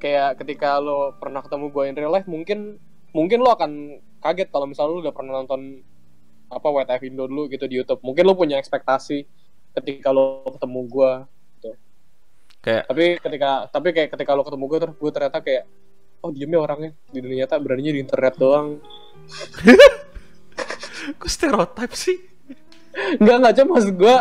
kayak 0.00 0.40
ketika 0.40 0.80
lo 0.80 1.12
pernah 1.14 1.44
ketemu 1.44 1.68
gue 1.68 1.84
in 1.84 1.94
real 1.94 2.08
life 2.10 2.24
mungkin 2.24 2.80
mungkin 3.12 3.38
lo 3.38 3.52
akan 3.52 3.70
kaget 4.18 4.48
kalau 4.48 4.64
misalnya 4.64 4.90
lo 4.90 5.00
udah 5.00 5.12
pernah 5.12 5.32
nonton 5.36 5.84
apa 6.48 6.64
WTF 6.64 7.02
Indo 7.04 7.28
dulu 7.28 7.46
gitu 7.46 7.68
di 7.68 7.76
YouTube 7.76 8.00
mungkin 8.00 8.24
lo 8.24 8.32
punya 8.32 8.56
ekspektasi 8.56 9.28
ketika 9.76 10.08
lo 10.08 10.48
ketemu 10.48 10.80
gue 10.88 11.12
Kayak 12.60 12.82
tapi 12.92 13.04
ketika 13.16 13.50
tapi 13.72 13.88
kayak 13.96 14.08
ketika 14.12 14.36
lo 14.36 14.44
ketemu 14.44 14.64
gue 14.68 14.78
terus 14.84 14.96
gue 15.00 15.10
ternyata 15.16 15.38
kayak 15.40 15.64
oh 16.20 16.28
diemnya 16.28 16.60
orangnya 16.60 16.90
di 17.08 17.18
dunia 17.24 17.48
nyata 17.48 17.56
beraninya 17.56 17.92
di 17.96 18.00
internet 18.04 18.34
doang. 18.36 18.68
Kok 21.20 21.30
stereotype 21.32 21.94
sih? 21.96 22.20
Enggak 23.16 23.36
enggak 23.40 23.54
cuma 23.56 23.68
maksud 23.80 23.94
gue 23.96 24.16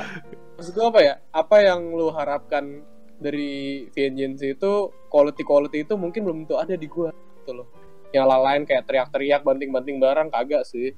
maksud 0.55 0.71
gue 0.71 0.85
apa 0.87 0.99
ya? 1.03 1.13
Apa 1.35 1.55
yang 1.67 1.91
lo 1.91 2.15
harapkan 2.15 2.79
dari 3.19 3.91
Vengeance 3.91 4.39
itu 4.47 4.71
quality 5.11 5.43
quality 5.43 5.77
itu 5.83 5.99
mungkin 5.99 6.23
belum 6.23 6.37
tentu 6.47 6.55
ada 6.55 6.79
di 6.79 6.87
gue 6.87 7.11
gitu 7.43 7.51
loh. 7.51 7.67
Yang 8.15 8.25
lain 8.31 8.61
kayak 8.63 8.83
teriak-teriak 8.87 9.41
banting-banting 9.43 9.99
barang 9.99 10.31
kagak 10.31 10.63
sih 10.63 10.95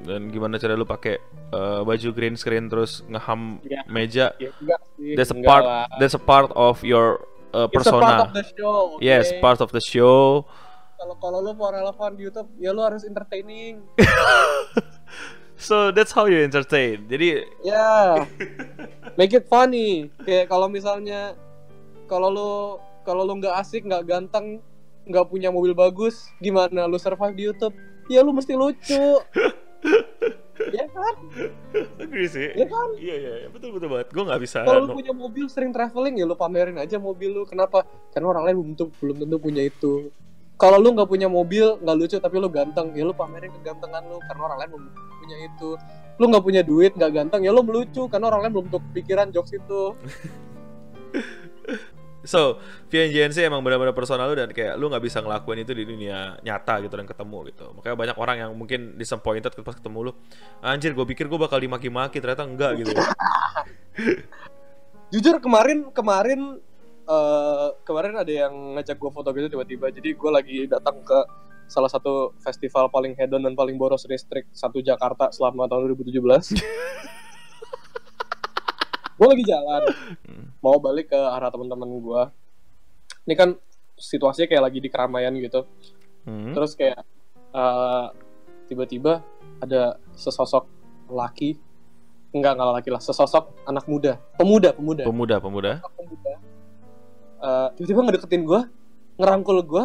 Dan 0.00 0.28
gimana 0.28 0.56
cara 0.56 0.74
lu 0.74 0.82
pakai 0.82 1.16
eh, 1.50 1.80
baju 1.80 2.08
green 2.10 2.34
screen 2.34 2.66
terus 2.66 3.06
ngeham 3.06 3.62
Iya. 3.62 3.80
meja? 3.86 4.26
ya 4.36 4.50
enggak 4.58 4.80
sih 4.92 5.14
That's 5.14 5.30
a 5.30 5.36
enggak 5.36 5.48
part. 5.48 5.64
lah. 5.64 5.84
That's 5.96 6.14
a 6.14 6.20
part 6.20 6.48
of 6.52 6.82
your 6.82 7.22
uh, 7.50 7.70
It's 7.70 7.86
a 7.86 7.94
part 7.94 8.02
persona. 8.02 8.14
of 8.20 8.32
the 8.32 8.44
show 8.48 8.74
oke? 8.90 9.00
Yes, 9.00 9.30
part 9.38 9.60
of 9.60 9.70
the 9.70 9.80
show. 9.80 10.44
kalau 10.94 11.20
kalau 11.20 11.38
lo 11.38 11.52
mau 11.52 11.68
relevan 11.68 12.16
di 12.16 12.24
YouTube 12.24 12.48
ya 12.56 12.70
lo 12.70 12.80
harus 12.80 13.04
entertaining 13.04 13.84
So 15.56 15.88
that's 15.88 16.10
how 16.10 16.26
you 16.26 16.40
entertain. 16.40 17.06
Jadi 17.06 17.44
ya 17.60 18.20
make 19.14 19.30
it 19.30 19.46
funny 19.46 20.10
kayak 20.20 20.48
kalau 20.48 20.66
misalnya 20.66 21.32
kalau 22.04 22.28
lo 22.28 22.50
kalau 23.02 23.22
lo 23.22 23.32
nggak 23.34 23.54
asik 23.54 23.82
nggak 23.82 24.04
ganteng 24.04 24.60
nggak 25.04 25.24
punya 25.24 25.48
mobil 25.48 25.72
bagus 25.72 26.28
gimana 26.38 26.84
lo 26.84 26.96
survive 26.96 27.32
di 27.32 27.44
YouTube 27.44 27.72
ya 28.08 28.20
lo 28.20 28.32
mesti 28.32 28.52
lucu 28.52 29.04
ya 30.70 30.86
kan? 30.90 31.14
Agree 32.00 32.28
sih. 32.30 32.48
ya 32.54 32.66
kan? 32.66 32.88
Iya 32.96 33.14
iya 33.18 33.32
iya, 33.44 33.48
betul 33.50 33.74
betul 33.76 33.88
banget. 33.90 34.08
Gue 34.14 34.24
nggak 34.24 34.40
bisa. 34.42 34.58
kalau 34.62 34.86
lo 34.86 34.88
no- 34.90 34.96
punya 34.96 35.12
mobil 35.12 35.46
sering 35.50 35.70
traveling 35.74 36.14
ya 36.18 36.24
lo 36.24 36.36
pamerin 36.38 36.78
aja 36.78 36.96
mobil 36.96 37.30
lo 37.34 37.42
kenapa? 37.44 37.84
Karena 38.14 38.26
orang 38.32 38.44
lain 38.48 38.56
belum 38.60 38.68
tentu 38.74 38.84
belum 39.02 39.16
tentu 39.26 39.36
punya 39.38 39.62
itu. 39.66 40.08
Kalau 40.54 40.78
lu 40.78 40.94
nggak 40.94 41.10
punya 41.10 41.26
mobil 41.26 41.66
nggak 41.82 41.96
lucu 41.98 42.16
tapi 42.22 42.36
lu 42.38 42.46
ganteng 42.46 42.94
ya 42.94 43.02
lu 43.02 43.10
pamerin 43.12 43.50
kegantengan 43.60 44.06
lu 44.06 44.22
karena 44.30 44.42
orang 44.46 44.58
lain 44.62 44.70
belum 44.78 44.84
punya 44.94 45.36
itu. 45.42 45.70
Lu 46.14 46.24
nggak 46.30 46.44
punya 46.46 46.62
duit 46.62 46.92
nggak 46.94 47.12
ganteng 47.12 47.42
ya 47.42 47.50
lu 47.50 47.66
melucu 47.66 48.06
karena 48.06 48.30
orang 48.30 48.46
lain 48.46 48.52
belum 48.54 48.66
tentu 48.70 48.80
pikiran 48.94 49.28
jokes 49.34 49.50
itu 49.52 49.82
So, 52.24 52.58
VNGNC 52.88 53.44
emang 53.44 53.60
benar-benar 53.60 53.92
personal 53.92 54.32
lu 54.32 54.36
dan 54.36 54.50
kayak 54.50 54.80
lu 54.80 54.88
nggak 54.88 55.04
bisa 55.04 55.20
ngelakuin 55.20 55.60
itu 55.60 55.72
di 55.76 55.84
dunia 55.84 56.40
nyata 56.40 56.80
gitu 56.80 56.96
dan 56.96 57.04
ketemu 57.04 57.38
gitu. 57.52 57.70
Makanya 57.76 57.96
banyak 57.96 58.16
orang 58.16 58.36
yang 58.40 58.50
mungkin 58.56 58.96
disappointed 58.96 59.52
pas 59.60 59.76
ketemu 59.76 60.10
lu. 60.10 60.12
Anjir, 60.64 60.96
gue 60.96 61.04
pikir 61.04 61.28
gue 61.28 61.36
bakal 61.36 61.60
dimaki-maki, 61.60 62.18
ternyata 62.18 62.48
enggak 62.48 62.80
gitu. 62.80 62.92
jujur 65.14 65.38
kemarin 65.38 65.94
kemarin 65.94 66.58
eh, 67.06 67.68
kemarin 67.86 68.18
ada 68.18 68.32
yang 68.32 68.74
ngajak 68.74 68.98
gue 68.98 69.10
foto 69.14 69.30
gitu 69.30 69.46
tiba-tiba 69.46 69.86
jadi 69.94 70.10
gue 70.10 70.30
lagi 70.34 70.58
datang 70.66 70.98
ke 71.06 71.18
salah 71.70 71.86
satu 71.86 72.34
festival 72.42 72.90
paling 72.90 73.14
hedon 73.14 73.46
dan 73.46 73.54
paling 73.54 73.78
boros 73.78 74.04
listrik 74.10 74.50
satu 74.50 74.82
Jakarta 74.82 75.30
selama 75.30 75.70
tahun 75.70 75.94
2017 75.96 76.18
gue 79.14 79.26
lagi 79.26 79.44
jalan. 79.46 79.82
Mau 80.64 80.76
balik 80.82 81.14
ke 81.14 81.18
arah 81.18 81.50
teman-teman 81.50 81.90
gue 82.00 82.22
ini 83.24 83.34
kan 83.36 83.56
situasinya 83.96 84.48
kayak 84.48 84.64
lagi 84.70 84.78
di 84.80 84.88
keramaian 84.92 85.32
gitu. 85.40 85.64
Hmm. 86.24 86.56
terus 86.56 86.72
kayak 86.72 87.04
eh, 87.52 88.06
tiba-tiba 88.64 89.20
ada 89.60 90.00
sesosok 90.16 90.64
laki. 91.12 91.60
Enggak 92.32 92.56
enggak 92.56 92.80
laki 92.80 92.88
lah 92.90 93.02
sesosok 93.04 93.68
anak 93.68 93.84
muda. 93.84 94.16
Pemuda 94.40 94.72
pemuda. 94.72 95.02
Pemuda, 95.04 95.36
pemuda. 95.44 95.72
Eh, 97.44 97.68
tiba-tiba 97.76 98.00
ngedeketin 98.08 98.42
gue 98.48 98.60
ngerangkul 99.20 99.60
gue 99.62 99.84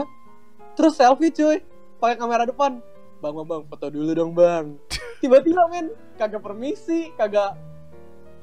terus 0.79 0.95
selfie 0.95 1.35
cuy 1.35 1.59
pakai 1.99 2.15
kamera 2.15 2.47
depan. 2.47 2.79
Bang 3.19 3.35
bang 3.35 3.47
bang 3.51 3.61
foto 3.67 3.85
dulu 3.91 4.11
dong 4.15 4.31
bang. 4.31 4.79
Tiba-tiba 5.21 5.67
men 5.67 5.91
kagak 6.15 6.39
permisi 6.39 7.11
kagak 7.19 7.59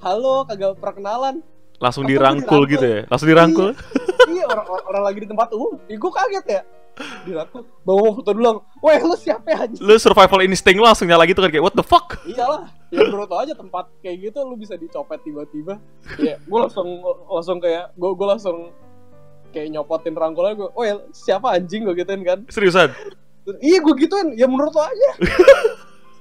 halo 0.01 0.45
kagak 0.45 0.77
perkenalan. 0.81 1.41
Langsung 1.77 2.09
dirangkul 2.09 2.65
dirangkul. 2.65 2.73
gitu 2.73 2.87
ya. 2.89 3.01
Langsung 3.09 3.29
dirangkul. 3.29 3.69
iya 4.33 4.45
orang, 4.49 4.67
orang, 4.67 4.85
orang 4.89 5.03
lagi 5.05 5.19
di 5.25 5.29
tempat 5.29 5.49
umum. 5.53 5.77
Ya, 5.89 5.97
gue 6.01 6.13
kaget 6.13 6.47
ya. 6.49 6.63
Dirangkul. 7.29 7.63
Bang 7.85 8.17
foto 8.17 8.31
dulu 8.33 8.65
weh 8.81 8.97
lu 9.05 9.17
siapa 9.21 9.47
ya 9.53 9.69
anjing? 9.69 9.85
Lu 9.85 9.95
survival 10.01 10.41
instinct 10.49 10.81
lu 10.81 10.89
langsung 10.89 11.05
nyala 11.05 11.29
gitu 11.29 11.45
kan 11.45 11.53
kayak 11.53 11.65
what 11.65 11.77
the 11.77 11.85
fuck? 11.85 12.17
iyalah 12.25 12.73
ya 12.89 13.05
menurut 13.05 13.29
lo 13.29 13.37
aja 13.37 13.53
tempat 13.53 13.85
kayak 14.01 14.33
gitu 14.33 14.39
lu 14.49 14.57
bisa 14.57 14.81
dicopet 14.81 15.21
tiba-tiba. 15.21 15.77
Ya 16.17 16.41
gue 16.41 16.59
langsung 16.59 17.05
langsung 17.29 17.61
kayak 17.61 17.93
gue 17.93 18.11
gue 18.17 18.27
langsung 18.27 18.73
kayak 19.53 19.77
nyopotin 19.77 20.17
rangkulnya 20.17 20.57
gue 20.57 20.69
ya 20.89 20.97
siapa 21.13 21.53
anjing? 21.53 21.85
Gue 21.85 22.01
gituin 22.01 22.25
kan. 22.25 22.49
Seriusan? 22.49 22.97
Iya 23.61 23.85
gue 23.85 23.95
gituin. 24.01 24.33
Ya 24.33 24.49
menurut 24.49 24.73
lo 24.73 24.81
aja 24.81 25.11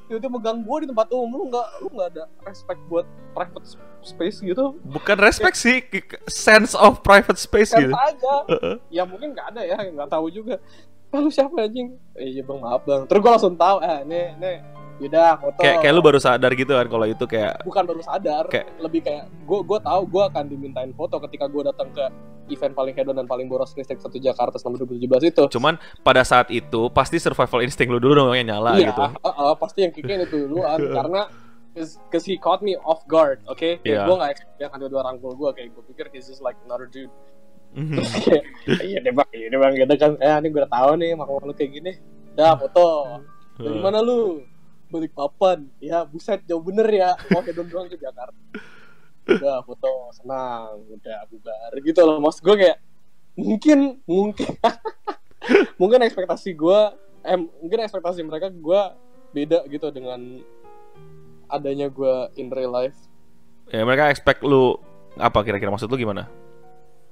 tiba-tiba 0.05 0.31
megang 0.37 0.59
gue 0.61 0.77
di 0.85 0.87
tempat 0.89 1.07
umum 1.13 1.31
lu 1.33 1.43
nggak 1.49 1.67
lu 1.81 1.87
nggak 1.93 2.07
ada 2.15 2.23
respect 2.45 2.79
buat 2.87 3.05
private 3.33 3.65
space 4.05 4.37
gitu. 4.45 4.77
Bukan 4.85 5.17
respect 5.17 5.57
sih, 5.57 5.81
sense 6.29 6.77
of 6.77 7.01
private 7.01 7.37
space 7.41 7.73
kan 7.73 7.89
gitu. 7.89 7.93
aja. 7.93 8.33
Ya 8.93 9.03
mungkin 9.03 9.33
nggak 9.33 9.47
ada 9.55 9.61
ya 9.65 9.77
nggak 9.81 10.09
tahu 10.09 10.29
juga. 10.29 10.61
Ah, 11.13 11.23
lu 11.23 11.31
siapa 11.31 11.55
anjing? 11.63 11.95
Eh, 12.17 12.37
iya 12.37 12.41
bang 12.43 12.59
maaf 12.59 12.83
bang. 12.83 13.07
Terus 13.07 13.19
gue 13.23 13.31
langsung 13.31 13.55
tahu 13.55 13.77
eh 13.81 14.03
nih 14.03 14.25
nih 14.35 14.57
yaudah 14.95 15.35
foto 15.35 15.59
Kayak 15.59 15.75
kayak 15.83 15.93
lu 15.93 16.01
baru 16.01 16.19
sadar 16.23 16.51
gitu 16.55 16.71
kan 16.71 16.87
kalau 16.87 17.05
itu 17.07 17.25
kayak 17.27 17.53
bukan 17.67 17.83
baru 17.83 18.01
sadar 18.01 18.43
Kayak- 18.47 18.69
lebih 18.79 19.01
kayak 19.03 19.23
gue 19.27 19.59
gue 19.67 19.79
tahu 19.83 20.01
gue 20.07 20.23
akan 20.23 20.43
dimintain 20.47 20.91
foto 20.95 21.19
ketika 21.27 21.51
gue 21.51 21.61
datang 21.67 21.91
ke 21.91 22.05
event 22.45 22.73
paling 22.77 22.93
hedon 22.95 23.17
dan 23.17 23.27
paling 23.27 23.49
boros 23.49 23.73
listrik 23.75 23.99
satu 23.99 24.21
Jakarta 24.21 24.55
selama 24.55 24.79
2017 24.87 25.33
itu 25.35 25.43
cuman 25.51 25.75
pada 26.05 26.23
saat 26.23 26.47
itu 26.53 26.87
pasti 26.93 27.19
survival 27.19 27.65
instinct 27.65 27.91
lu 27.91 27.99
dulu 27.99 28.23
dong 28.23 28.31
yang 28.37 28.55
nyala 28.55 28.77
iya 28.79 28.93
gitu. 28.93 29.03
uh, 29.03 29.27
uh, 29.27 29.51
pasti 29.57 29.83
yang 29.83 29.91
kickin 29.91 30.23
itu 30.23 30.47
duluan 30.47 30.79
karena 31.01 31.27
cause, 31.75 32.25
he 32.25 32.39
caught 32.39 32.63
me 32.63 32.79
off 32.87 33.03
guard, 33.05 33.43
oke? 33.51 33.59
Okay? 33.59 33.83
Kayak 33.83 33.99
Iya. 33.99 34.03
gue 34.07 34.15
gak 34.15 34.31
expect 34.31 34.53
dia 34.55 34.65
akan 34.71 34.77
dua-dua 34.87 35.01
rangkul 35.11 35.31
gue, 35.35 35.49
kayak 35.59 35.69
gue 35.75 35.83
pikir 35.91 36.05
he's 36.15 36.27
just 36.31 36.39
like 36.39 36.55
another 36.63 36.87
dude. 36.87 37.11
Mhm. 37.75 37.99
Kayak, 37.99 38.43
iya 38.89 38.99
deh 39.03 39.11
bang, 39.11 39.29
iya 39.35 39.47
deh 39.51 39.59
bang, 39.59 39.73
gitu 39.75 39.93
kan. 39.99 40.11
Eh, 40.23 40.35
ini 40.39 40.47
gue 40.55 40.59
udah 40.63 40.71
tahu 40.71 40.91
nih, 40.95 41.11
makan 41.19 41.43
lu 41.43 41.53
kayak 41.53 41.71
gini. 41.75 41.91
Dah, 42.31 42.55
foto. 42.55 42.87
Dari 43.59 43.79
mana 43.83 43.99
lu? 43.99 44.43
Balik 44.89 45.11
papan. 45.13 45.65
Ya, 45.81 46.05
buset, 46.05 46.41
jauh 46.45 46.61
bener 46.61 46.87
ya. 46.89 47.17
Mau 47.33 47.41
hedon 47.41 47.67
doang 47.67 47.87
ke 47.89 47.97
Jakarta. 47.97 48.37
Udah, 49.25 49.65
foto, 49.65 50.13
senang. 50.13 50.85
Udah, 50.89 51.25
bubar. 51.29 51.71
Gitu 51.81 51.99
loh, 52.05 52.21
mas 52.21 52.37
gue 52.37 52.55
kayak, 52.55 52.77
mungkin, 53.33 53.99
mungkin, 54.05 54.47
mungkin 55.81 55.99
ekspektasi 56.05 56.53
gue, 56.53 56.79
eh, 57.25 57.37
mungkin 57.37 57.79
ekspektasi 57.85 58.21
mereka 58.21 58.53
gue 58.53 58.81
beda 59.33 59.65
gitu 59.67 59.89
dengan 59.91 60.39
adanya 61.49 61.89
gue 61.89 62.29
in 62.37 62.53
real 62.53 62.71
life. 62.71 62.95
Ya 63.73 63.81
mereka 63.81 64.13
expect 64.13 64.45
lu 64.45 64.77
apa 65.17 65.41
kira-kira 65.41 65.73
maksud 65.73 65.89
lu 65.89 65.97
gimana? 65.97 66.29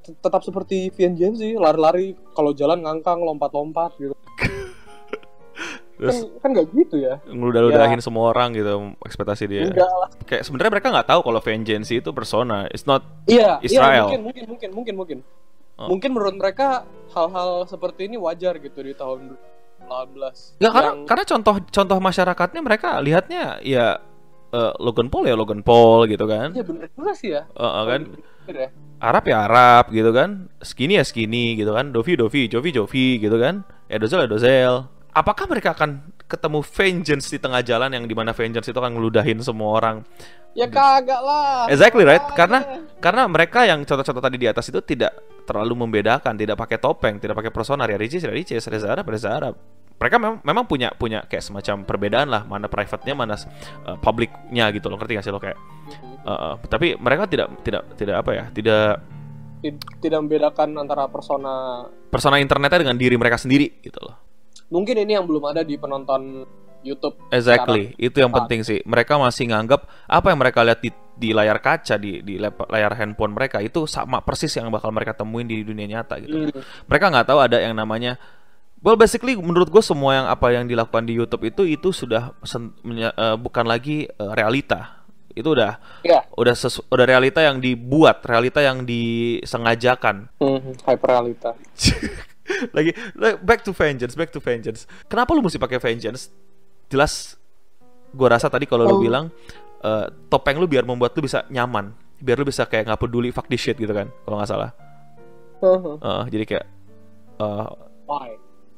Tet- 0.05 0.19
Tetap 0.21 0.45
seperti 0.45 0.93
Vian 0.93 1.17
James 1.17 1.39
sih, 1.41 1.57
lari-lari, 1.57 2.13
kalau 2.35 2.53
jalan 2.53 2.83
ngangkang, 2.83 3.23
lompat-lompat 3.23 3.97
gitu. 3.97 4.13
Kan, 6.03 6.11
Terus 6.11 6.19
kan 6.43 6.49
gak 6.51 6.67
gitu 6.75 6.95
ya? 6.99 7.15
ngeludah-ludahin 7.23 8.03
semua 8.03 8.35
orang 8.35 8.51
gitu 8.51 8.91
ekspektasi 8.99 9.47
dia. 9.47 9.71
Enggak 9.71 9.87
lah. 9.87 10.09
Kayak 10.27 10.43
sebenarnya 10.43 10.71
mereka 10.75 10.87
nggak 10.91 11.07
tahu 11.07 11.21
kalau 11.23 11.39
Vengeance 11.39 11.89
itu 11.89 12.09
persona. 12.11 12.67
It's 12.67 12.83
not 12.83 13.07
Iya, 13.23 13.63
Israel. 13.63 14.11
iya 14.11 14.19
mungkin 14.19 14.19
mungkin 14.21 14.43
mungkin 14.45 14.69
mungkin 14.75 14.93
mungkin. 14.95 15.17
Oh. 15.73 15.87
Mungkin 15.87 16.11
menurut 16.11 16.35
mereka 16.35 16.83
hal-hal 17.09 17.63
seperti 17.65 18.05
ini 18.05 18.19
wajar 18.19 18.59
gitu 18.59 18.79
di 18.79 18.91
tahun 18.91 19.33
2018. 19.87 20.59
Nggak, 20.59 20.71
karena 20.71 20.91
Yang- 20.91 21.07
karena 21.07 21.23
contoh 21.25 21.55
contoh 21.65 21.97
masyarakatnya 21.99 22.61
mereka 22.61 22.89
lihatnya 22.99 23.63
ya 23.63 23.97
eh, 24.51 24.73
Logan 24.77 25.09
Paul 25.09 25.25
ya 25.25 25.33
Logan 25.33 25.63
Paul 25.63 26.05
gitu 26.05 26.27
kan. 26.27 26.51
Iya 26.51 26.61
bener 26.61 26.87
juga 26.91 27.11
sih 27.15 27.33
ya. 27.33 27.47
Eh, 27.47 27.63
eh, 27.63 27.83
kan 27.87 28.01
Bener 28.43 28.57
ya. 28.59 28.69
Arab 29.01 29.23
ya 29.25 29.37
Arab 29.43 29.85
gitu 29.89 30.11
kan. 30.11 30.47
Skinny 30.61 30.95
ya 30.95 31.03
skinny 31.03 31.55
gitu 31.55 31.73
kan. 31.73 31.89
Dovi 31.89 32.13
Dovi, 32.15 32.47
Jovi 32.47 32.69
Jovi 32.69 33.07
gitu 33.17 33.35
kan. 33.35 33.65
Edozel 33.89 34.29
Edozel. 34.29 34.87
Apakah 35.13 35.45
mereka 35.45 35.77
akan 35.77 36.09
ketemu 36.25 36.65
Vengeance 36.65 37.29
di 37.29 37.37
tengah 37.37 37.61
jalan 37.61 37.93
yang 37.93 38.09
di 38.09 38.17
mana 38.17 38.33
Vengeance 38.33 38.65
itu 38.65 38.77
akan 38.77 38.97
ngeludahin 38.97 39.37
semua 39.45 39.77
orang? 39.77 40.01
Ya 40.57 40.65
kagak 40.65 41.21
lah. 41.21 41.69
Exactly 41.69 42.01
right. 42.01 42.21
Kagak. 42.21 42.37
Karena 42.37 42.59
karena 42.97 43.23
mereka 43.29 43.65
yang 43.65 43.85
contoh-contoh 43.85 44.21
tadi 44.21 44.37
di 44.41 44.49
atas 44.49 44.69
itu 44.73 44.81
tidak 44.81 45.13
terlalu 45.45 45.85
membedakan, 45.85 46.33
tidak 46.33 46.57
pakai 46.57 46.77
topeng, 46.81 47.21
tidak 47.21 47.37
pakai 47.37 47.53
persona, 47.53 47.85
ya 47.85 47.97
Ricis, 47.97 48.25
ya 48.25 48.33
Ricis, 48.33 48.65
Reza 48.65 48.89
Arab, 48.89 49.05
Reza 49.05 49.29
Arab. 49.29 49.53
Mereka 50.01 50.17
mem- 50.17 50.41
memang 50.41 50.65
punya 50.65 50.89
punya 50.97 51.21
kayak 51.29 51.45
semacam 51.45 51.85
perbedaan 51.85 52.27
lah, 52.27 52.41
mana 52.49 52.65
private-nya, 52.65 53.13
mana 53.13 53.37
uh, 53.85 53.97
public-nya 54.01 54.73
gitu 54.73 54.89
loh. 54.89 54.97
Ngerti 54.97 55.21
gak 55.21 55.25
sih 55.25 55.33
lo 55.33 55.37
kayak 55.37 55.57
uh, 56.25 56.31
uh, 56.33 56.53
tapi 56.65 56.97
mereka 56.97 57.29
tidak 57.29 57.53
tidak 57.61 57.83
tidak 57.93 58.15
apa 58.25 58.31
ya? 58.33 58.43
Tidak 58.49 58.87
Tid- 59.63 59.85
tidak 60.01 60.19
membedakan 60.25 60.75
antara 60.75 61.07
persona 61.07 61.85
persona 62.09 62.41
internetnya 62.41 62.83
dengan 62.83 62.97
diri 62.97 63.15
mereka 63.15 63.37
sendiri 63.37 63.79
gitu 63.79 64.01
loh. 64.01 64.32
Mungkin 64.73 64.97
ini 64.97 65.13
yang 65.13 65.23
belum 65.23 65.45
ada 65.45 65.61
di 65.61 65.77
penonton 65.77 66.49
YouTube 66.81 67.15
Exactly, 67.29 67.95
itu 67.95 68.17
yang 68.17 68.27
Ah. 68.27 68.43
penting 68.43 68.59
sih. 68.59 68.83
Mereka 68.83 69.15
masih 69.15 69.47
nganggap 69.47 69.87
apa 70.03 70.27
yang 70.27 70.35
mereka 70.35 70.59
lihat 70.61 70.81
di, 70.81 70.91
di 71.15 71.31
layar 71.31 71.55
kaca, 71.57 71.95
di, 71.95 72.19
di 72.19 72.35
layar 72.41 72.91
handphone 72.93 73.31
mereka 73.31 73.61
itu 73.61 73.85
sama 73.85 74.19
persis 74.19 74.51
yang 74.51 74.67
bakal 74.67 74.89
mereka 74.89 75.15
temuin 75.15 75.45
di 75.45 75.61
dunia 75.61 75.87
nyata 75.87 76.19
gitu. 76.19 76.35
Hmm. 76.43 76.51
mereka 76.83 77.05
nggak 77.07 77.23
tahu 77.25 77.39
ada 77.39 77.55
yang 77.57 77.71
namanya 77.71 78.19
well 78.81 78.99
basically 78.99 79.31
menurut 79.33 79.71
gue 79.71 79.79
semua 79.79 80.11
yang 80.13 80.27
apa 80.27 80.51
yang 80.51 80.67
dilakukan 80.67 81.07
di 81.07 81.15
YouTube 81.15 81.45
itu 81.45 81.63
itu 81.63 81.95
sudah 81.95 82.35
sen- 82.43 82.75
eh, 82.83 83.37
bukan 83.37 83.63
lagi 83.63 84.03
eh, 84.03 84.31
realita 84.35 85.07
itu 85.31 85.47
udah 85.47 85.79
Ya, 86.03 86.19
udah 86.35 86.51
sesu- 86.51 86.83
udah 86.85 87.05
realita 87.07 87.39
yang 87.39 87.57
dibuat 87.57 88.19
realita 88.21 88.59
yang 88.59 88.83
disengajakan 88.83 90.27
hmm, 90.35 90.83
hyper 90.83 91.09
realita. 91.09 91.55
lagi 92.71 92.91
back 93.39 93.61
to 93.61 93.71
vengeance 93.71 94.13
back 94.13 94.29
to 94.29 94.37
vengeance 94.37 94.83
kenapa 95.05 95.31
lu 95.31 95.41
mesti 95.41 95.55
pakai 95.55 95.77
vengeance 95.77 96.29
jelas 96.87 97.35
gue 98.09 98.27
rasa 98.27 98.47
tadi 98.47 98.63
kalau 98.63 98.85
lu 98.85 98.95
Oh. 98.95 99.01
bilang 99.01 99.25
eh, 99.79 100.05
topeng 100.27 100.55
lu 100.55 100.65
biar 100.65 100.83
membuat 100.83 101.13
lu 101.13 101.21
bisa 101.21 101.43
nyaman 101.47 101.89
biar 102.17 102.37
lu 102.37 102.45
bisa 102.45 102.63
kayak 102.63 102.87
nggak 102.87 102.99
peduli 102.99 103.29
fuck 103.29 103.47
this 103.47 103.59
shit 103.59 103.75
gitu 103.75 103.89
kan 103.89 104.07
kalau 104.23 104.37
nggak 104.37 104.47
salah 104.47 104.71
Heeh. 105.59 105.95
Eh, 105.97 106.23
jadi 106.29 106.43
kayak 106.45 106.65
eh, 107.39 107.67
Why? 108.03 108.29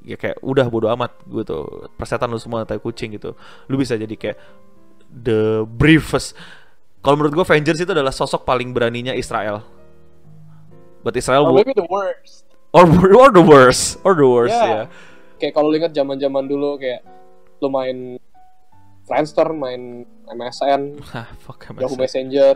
ya 0.06 0.16
kayak 0.16 0.38
udah 0.40 0.66
bodo 0.66 0.86
amat 0.88 1.18
gitu 1.26 1.66
persetan 1.94 2.30
lu 2.30 2.38
semua 2.38 2.62
tai 2.62 2.78
kucing 2.78 3.14
gitu 3.14 3.34
lu 3.66 3.76
bisa 3.76 3.94
jadi 3.94 4.14
kayak 4.14 4.38
the 5.10 5.66
briefest 5.68 6.38
kalau 7.02 7.18
menurut 7.18 7.34
gue 7.36 7.46
Vengeance 7.48 7.78
itu 7.80 7.90
adalah 7.90 8.10
sosok 8.10 8.42
paling 8.44 8.70
beraninya 8.70 9.14
Israel 9.14 9.66
but 11.02 11.14
Israel 11.14 11.46
wo- 11.46 11.54
maybe 11.54 11.74
the 11.74 11.86
worst. 11.86 12.46
Or, 12.76 12.86
or 13.16 13.30
the 13.32 13.42
worst 13.44 13.98
or 14.04 14.14
the 14.14 14.28
worst 14.28 14.56
ya 14.56 14.68
Yeah. 14.68 14.86
Kayak 15.36 15.54
kalau 15.60 15.68
ingat 15.76 15.92
zaman-zaman 15.92 16.48
dulu 16.48 16.80
kayak 16.80 17.04
lu 17.60 17.68
main 17.68 18.16
Friendster, 19.06 19.52
main 19.54 20.02
MSN, 20.26 20.98
fuck 21.46 21.62
Yahoo 21.78 21.94
MSN. 21.94 22.02
Messenger, 22.02 22.56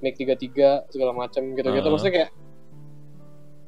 Make 0.00 0.16
33 0.16 0.88
segala 0.88 1.12
macam 1.12 1.42
gitu-gitu. 1.52 1.84
Uh. 1.84 1.92
Maksudnya 1.92 2.14
kayak 2.14 2.30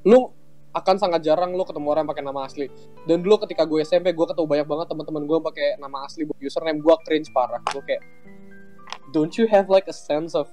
lu 0.09 0.33
akan 0.73 0.97
sangat 0.97 1.21
jarang 1.21 1.53
lu 1.53 1.67
ketemu 1.69 1.89
orang 1.93 2.09
pakai 2.09 2.25
nama 2.25 2.49
asli. 2.49 2.73
Dan 3.05 3.21
dulu 3.21 3.43
ketika 3.45 3.69
gue 3.69 3.85
SMP, 3.85 4.17
gue 4.17 4.25
ketemu 4.25 4.47
banyak 4.47 4.67
banget 4.71 4.87
teman-teman 4.89 5.23
gue 5.29 5.39
pakai 5.53 5.67
nama 5.77 6.09
asli 6.09 6.25
buat 6.25 6.41
username 6.41 6.81
gue 6.81 6.95
cringe 7.05 7.29
parah. 7.35 7.61
Gue 7.69 7.85
kayak 7.85 8.03
don't 9.13 9.37
you 9.37 9.45
have 9.49 9.69
like 9.69 9.85
a 9.89 9.97
sense 9.97 10.37
of 10.37 10.49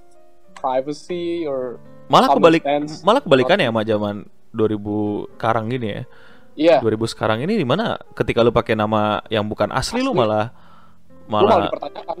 privacy 0.56 1.44
or 1.44 1.76
malah 2.08 2.32
kebalik 2.32 2.64
sense? 2.64 3.04
malah 3.04 3.20
kebalikannya 3.20 3.68
sama 3.68 3.82
zaman 3.84 4.16
2000 4.56 5.36
sekarang 5.36 5.68
gini 5.68 5.88
ya 5.92 6.04
Iya. 6.56 6.80
2000 6.80 7.12
sekarang 7.12 7.44
ini 7.44 7.60
di 7.60 7.66
mana 7.68 8.00
ketika 8.16 8.40
lu 8.40 8.48
pakai 8.50 8.72
nama 8.72 9.20
yang 9.28 9.44
bukan 9.44 9.68
asli, 9.70 10.00
lu 10.00 10.16
Asli. 10.16 10.20
malah 10.24 10.46
Lu 11.26 11.34
malah 11.34 11.50
malah 11.58 11.66
dipertanyakan 11.68 12.16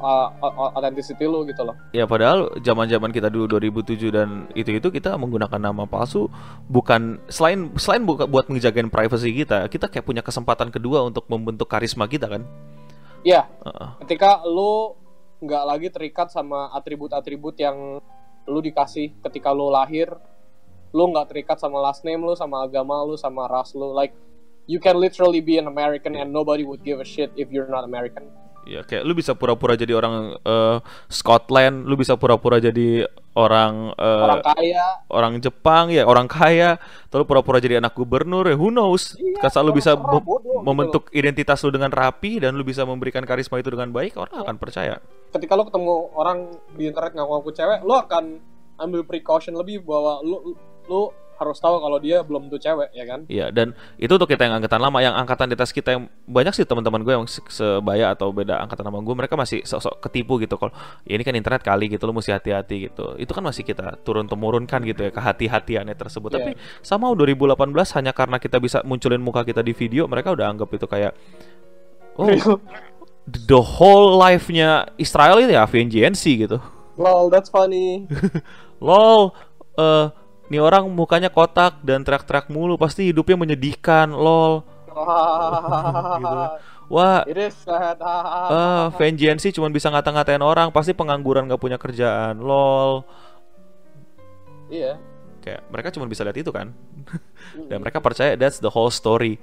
uh, 0.00 0.28
uh, 0.40 0.72
authenticity 0.72 1.28
lu 1.28 1.44
gitu 1.44 1.62
loh. 1.68 1.76
Ya 1.92 2.08
padahal 2.08 2.48
zaman-zaman 2.64 3.12
kita 3.12 3.28
dulu 3.28 3.44
2007 3.60 4.08
dan 4.08 4.48
itu-itu 4.56 4.88
kita 4.88 5.14
menggunakan 5.20 5.60
nama 5.60 5.84
palsu 5.84 6.32
bukan 6.64 7.20
selain 7.28 7.70
selain 7.76 8.02
buka, 8.08 8.24
buat 8.24 8.48
ngejagain 8.48 8.88
privacy 8.88 9.30
kita, 9.36 9.68
kita 9.68 9.86
kayak 9.92 10.08
punya 10.08 10.24
kesempatan 10.24 10.72
kedua 10.72 11.04
untuk 11.04 11.28
membentuk 11.28 11.68
karisma 11.68 12.08
kita 12.08 12.26
kan. 12.26 12.42
Iya, 13.22 13.46
Heeh. 13.46 13.88
ketika 14.02 14.42
lu 14.48 14.96
nggak 15.44 15.64
lagi 15.68 15.88
terikat 15.92 16.32
sama 16.32 16.72
atribut-atribut 16.72 17.54
yang 17.60 18.00
lu 18.48 18.58
dikasih 18.64 19.12
ketika 19.28 19.54
lu 19.54 19.70
lahir 19.70 20.10
lu 20.92 21.08
nggak 21.12 21.32
terikat 21.32 21.56
sama 21.56 21.80
last 21.80 22.04
name 22.04 22.20
lu 22.20 22.36
sama 22.36 22.64
agama 22.64 23.00
lu 23.02 23.16
sama 23.16 23.48
ras 23.48 23.72
lu. 23.72 23.90
Like 23.96 24.12
you 24.68 24.78
can 24.78 25.00
literally 25.00 25.40
be 25.40 25.58
an 25.58 25.66
American 25.66 26.14
and 26.14 26.30
nobody 26.30 26.62
would 26.62 26.84
give 26.84 27.00
a 27.00 27.08
shit 27.08 27.32
if 27.34 27.48
you're 27.50 27.68
not 27.68 27.82
American. 27.82 28.28
Ya 28.62 28.86
kayak 28.86 29.02
lu 29.02 29.18
bisa 29.18 29.34
pura-pura 29.34 29.74
jadi 29.74 29.90
orang 29.90 30.38
eh, 30.38 30.78
Scotland, 31.10 31.82
lu 31.82 31.98
bisa 31.98 32.14
pura-pura 32.14 32.62
jadi 32.62 33.10
orang 33.34 33.90
eh, 33.98 34.22
orang 34.22 34.42
kaya. 34.46 34.86
orang 35.10 35.32
Jepang 35.42 35.90
ya, 35.90 36.06
orang 36.06 36.30
kaya, 36.30 36.78
terus 37.10 37.26
pura-pura 37.26 37.58
jadi 37.58 37.82
anak 37.82 37.90
gubernur 37.98 38.46
ya 38.46 38.54
who 38.54 38.70
knows. 38.70 39.18
Iya, 39.18 39.50
lu 39.66 39.74
bisa 39.74 39.98
mem- 39.98 40.22
bodoh 40.22 40.38
gitu 40.38 40.62
membentuk 40.62 41.10
identitas 41.10 41.58
lu 41.66 41.74
dengan 41.74 41.90
rapi 41.90 42.38
dan 42.38 42.54
lu 42.54 42.62
bisa 42.62 42.86
memberikan 42.86 43.26
karisma 43.26 43.58
itu 43.58 43.74
dengan 43.74 43.90
baik, 43.90 44.14
orang 44.14 44.46
akan 44.46 44.56
percaya. 44.62 45.02
ketika 45.32 45.56
lu 45.56 45.64
ketemu 45.64 45.94
orang 46.12 46.38
di 46.76 46.84
internet 46.86 47.16
ngaku-ngaku 47.16 47.50
cewek 47.56 47.80
lu 47.82 47.94
akan 47.96 48.24
ambil 48.78 49.00
precaution 49.02 49.56
lebih 49.56 49.80
bahwa 49.82 50.20
lu 50.22 50.54
lu 50.88 51.10
harus 51.32 51.58
tahu 51.58 51.82
kalau 51.82 51.98
dia 51.98 52.22
belum 52.22 52.46
tuh 52.46 52.60
cewek 52.62 52.94
ya 52.94 53.02
kan 53.02 53.26
Iya, 53.26 53.50
dan 53.50 53.74
itu 53.98 54.14
untuk 54.14 54.30
kita 54.30 54.46
yang 54.46 54.62
angkatan 54.62 54.78
lama, 54.78 55.02
yang 55.02 55.10
angkatan 55.10 55.50
di 55.50 55.58
atas 55.58 55.74
kita 55.74 55.98
yang 55.98 56.06
banyak 56.22 56.54
sih 56.54 56.62
teman-teman 56.62 57.02
gue 57.02 57.10
yang 57.18 57.26
se- 57.26 57.42
sebaya 57.50 58.14
atau 58.14 58.30
beda 58.30 58.62
angkatan 58.62 58.86
sama 58.86 59.02
gue, 59.02 59.10
mereka 59.10 59.34
masih 59.34 59.58
sok-sok 59.66 59.98
ketipu 60.06 60.38
gitu 60.38 60.54
kalau 60.54 60.70
ya 61.02 61.18
ini 61.18 61.26
kan 61.26 61.34
internet 61.34 61.66
kali 61.66 61.90
gitu, 61.90 62.06
lo 62.06 62.14
mesti 62.14 62.30
hati-hati 62.30 62.86
gitu. 62.86 63.18
Itu 63.18 63.34
kan 63.34 63.42
masih 63.42 63.66
kita 63.66 63.98
turun 64.06 64.30
temurunkan 64.30 64.86
gitu 64.86 65.02
ya 65.02 65.10
kehati-hatiannya 65.10 65.98
tersebut. 65.98 66.30
Iya. 66.30 66.38
Tapi 66.38 66.50
sama 66.78 67.10
2018 67.10 67.58
hanya 67.98 68.14
karena 68.14 68.38
kita 68.38 68.62
bisa 68.62 68.78
munculin 68.86 69.18
muka 69.18 69.42
kita 69.42 69.66
di 69.66 69.74
video, 69.74 70.06
mereka 70.06 70.30
udah 70.30 70.46
anggap 70.46 70.70
itu 70.70 70.86
kayak 70.86 71.10
oh 72.22 72.30
the 73.50 73.58
whole 73.58 74.14
life-nya 74.14 74.86
Israel 74.94 75.42
itu 75.42 75.58
ya 75.58 75.66
VNGNC 75.66 76.22
gitu. 76.46 76.62
lol 76.94 77.32
that's 77.34 77.50
funny 77.50 78.06
Lol, 78.78 79.34
eh 79.78 80.21
nih 80.52 80.60
orang 80.60 80.84
mukanya 80.92 81.32
kotak 81.32 81.80
dan 81.80 82.04
teriak-teriak 82.04 82.52
mulu, 82.52 82.76
pasti 82.76 83.08
hidupnya 83.08 83.40
menyedihkan. 83.40 84.12
Lol. 84.12 84.60
Gitu. 86.20 86.38
Wah, 86.92 87.24
it 87.24 87.40
is 87.40 87.56
sad 87.56 87.96
ah, 88.04 88.92
vengeance 89.00 89.48
cuma 89.56 89.72
bisa 89.72 89.88
ngata-ngatain 89.88 90.44
orang, 90.44 90.68
pasti 90.68 90.92
pengangguran 90.92 91.48
gak 91.48 91.56
punya 91.56 91.80
kerjaan. 91.80 92.36
Lol. 92.36 93.00
iya 94.68 95.00
Kayak 95.40 95.64
mereka 95.72 95.88
cuma 95.96 96.04
bisa 96.04 96.20
lihat 96.20 96.36
itu 96.36 96.52
kan. 96.52 96.76
Dan 97.70 97.80
mereka 97.80 98.04
percaya 98.04 98.36
that's 98.36 98.60
the 98.60 98.68
whole 98.68 98.92
story. 98.92 99.40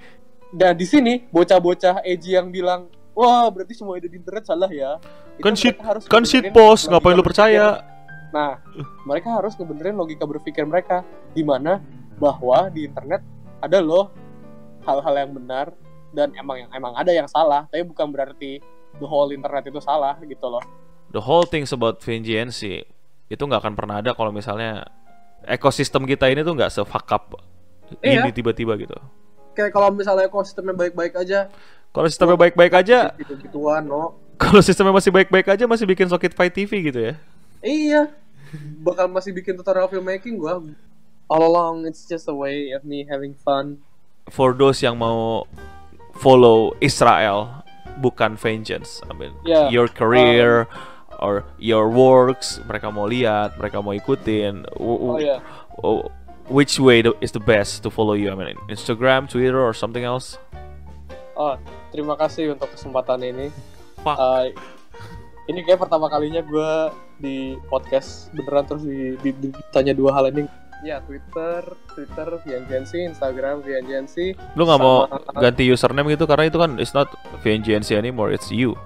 Dan 0.54 0.78
di 0.78 0.86
sini 0.86 1.26
bocah-bocah 1.34 2.06
edgy 2.06 2.38
yang 2.38 2.54
bilang, 2.54 2.86
wah 3.17 3.50
berarti 3.50 3.74
semua 3.74 3.98
ide 3.98 4.10
di 4.10 4.17
internet 4.22 4.45
salah 4.45 4.69
ya 4.69 5.02
Itu 5.36 5.43
Kan 5.43 5.54
shit, 5.58 5.76
kan 6.06 6.24
shit 6.30 6.54
post, 6.54 6.86
ngapain 6.86 7.17
lu 7.17 7.26
percaya? 7.26 7.82
Nah 8.30 8.62
mereka 9.04 9.34
harus 9.34 9.58
ngebenerin 9.58 9.98
logika 9.98 10.24
berpikir 10.24 10.63
mereka 10.63 11.02
di 11.34 11.42
mana 11.42 11.82
bahwa 12.18 12.70
di 12.70 12.86
internet 12.86 13.22
ada 13.60 13.80
loh 13.80 14.13
hal-hal 14.86 15.15
yang 15.28 15.32
benar 15.34 15.65
dan 16.10 16.34
emang 16.34 16.65
yang 16.65 16.72
emang 16.74 16.94
ada 16.94 17.12
yang 17.13 17.28
salah 17.30 17.65
tapi 17.70 17.86
bukan 17.86 18.10
berarti 18.10 18.62
the 18.98 19.08
whole 19.08 19.30
internet 19.30 19.65
itu 19.65 19.80
salah 19.80 20.18
gitu 20.22 20.48
loh 20.48 20.62
The 21.10 21.26
whole 21.26 21.50
things 21.50 21.74
about 21.74 22.06
VNGNC 22.06 22.86
itu 23.30 23.42
nggak 23.42 23.65
akan 23.65 23.74
pernah 23.74 23.98
ada 23.98 24.13
kalau 24.13 24.30
misalnya 24.30 24.86
ekosistem 25.42 26.06
kita 26.06 26.30
ini 26.30 26.46
tuh 26.46 26.54
nggak 26.54 26.70
se-fuck 26.70 27.10
up 27.10 27.34
Iya. 28.06 28.22
ini 28.22 28.30
tiba-tiba 28.30 28.78
gitu. 28.78 28.94
kayak 29.58 29.74
kalau 29.74 29.89
misalnya 29.89 30.30
ekosistemnya 30.30 30.78
baik-baik 30.78 31.18
aja 31.18 31.50
Kalau 31.89 32.06
sistemnya 32.06 32.38
baik-baik 32.38 32.70
aja, 32.78 33.10
gitu-gituan 33.18 33.82
no 33.82 34.13
kalau 34.38 34.62
sistemnya 34.62 34.94
masih 34.94 35.10
baik-baik 35.10 35.50
aja 35.50 35.65
masih 35.65 35.89
bikin 35.89 36.06
Socket 36.06 36.38
Fight 36.38 36.54
TV 36.54 36.86
gitu 36.86 37.02
ya. 37.02 37.18
Iya 37.62 38.10
bakal 38.82 39.06
masih 39.08 39.30
bikin 39.30 39.54
tutorial 39.54 39.86
filmmaking 39.86 40.39
gua 40.39 40.62
all 41.30 41.43
along 41.43 41.86
it's 41.86 42.06
just 42.06 42.26
a 42.26 42.34
way 42.34 42.74
of 42.74 42.82
me 42.84 43.06
having 43.06 43.34
fun 43.34 43.78
For 44.30 44.54
those 44.54 44.86
yang 44.86 45.02
mau 45.02 45.50
follow 46.22 46.78
Israel 46.78 47.65
bukan 47.98 48.38
vengeance, 48.38 49.02
I 49.10 49.17
mean 49.17 49.34
Yeah, 49.41 49.74
your 49.74 49.89
career 49.89 50.69
or 51.17 51.50
your 51.58 51.89
works, 51.89 52.62
mereka 52.63 52.93
mau 52.93 53.10
lihat, 53.10 53.58
mereka 53.58 53.82
mau 53.82 53.89
ikutin. 53.91 54.69
oh 54.78 55.17
oh, 55.82 56.06
which 56.45 56.78
way 56.78 57.02
the- 57.02 57.17
is 57.19 57.34
the 57.34 57.41
best 57.41 57.82
to 57.82 57.89
follow 57.89 58.13
you? 58.13 58.30
I 58.30 58.38
mean 58.38 58.54
Instagram, 58.69 59.26
Twitter, 59.26 59.58
or 59.58 59.74
something 59.74 60.06
else? 60.06 60.38
oh 61.34 61.58
terima 61.89 62.13
kasih 62.13 62.54
untuk 62.54 62.69
kesempatan 62.69 63.26
ini 63.26 63.48
Fuck. 64.06 64.13
Uh, 64.13 64.54
ini 65.49 65.65
kayak 65.65 65.81
pertama 65.81 66.05
kalinya 66.07 66.45
gue 66.45 66.71
di 67.17 67.38
podcast 67.67 68.29
beneran 68.31 68.63
terus 68.63 68.85
di, 68.85 69.17
di- 69.19 69.49
ditanya 69.49 69.97
dua 69.97 70.13
hal 70.13 70.29
ini. 70.29 70.45
Ya 70.79 71.03
Twitter 71.03 71.75
Twitter 71.91 72.39
VNGNC 72.39 73.12
Instagram 73.12 73.59
VNGNC 73.67 74.39
Lu 74.55 74.63
nggak 74.63 74.79
mau 74.79 75.12
sama- 75.12 75.35
ganti 75.35 75.67
username 75.67 76.15
gitu? 76.15 76.23
Karena 76.23 76.47
itu 76.47 76.55
kan 76.55 76.79
it's 76.79 76.95
not 76.95 77.12
VNGNC 77.43 77.99
anymore, 77.99 78.31
it's 78.31 78.47
you. 78.47 78.77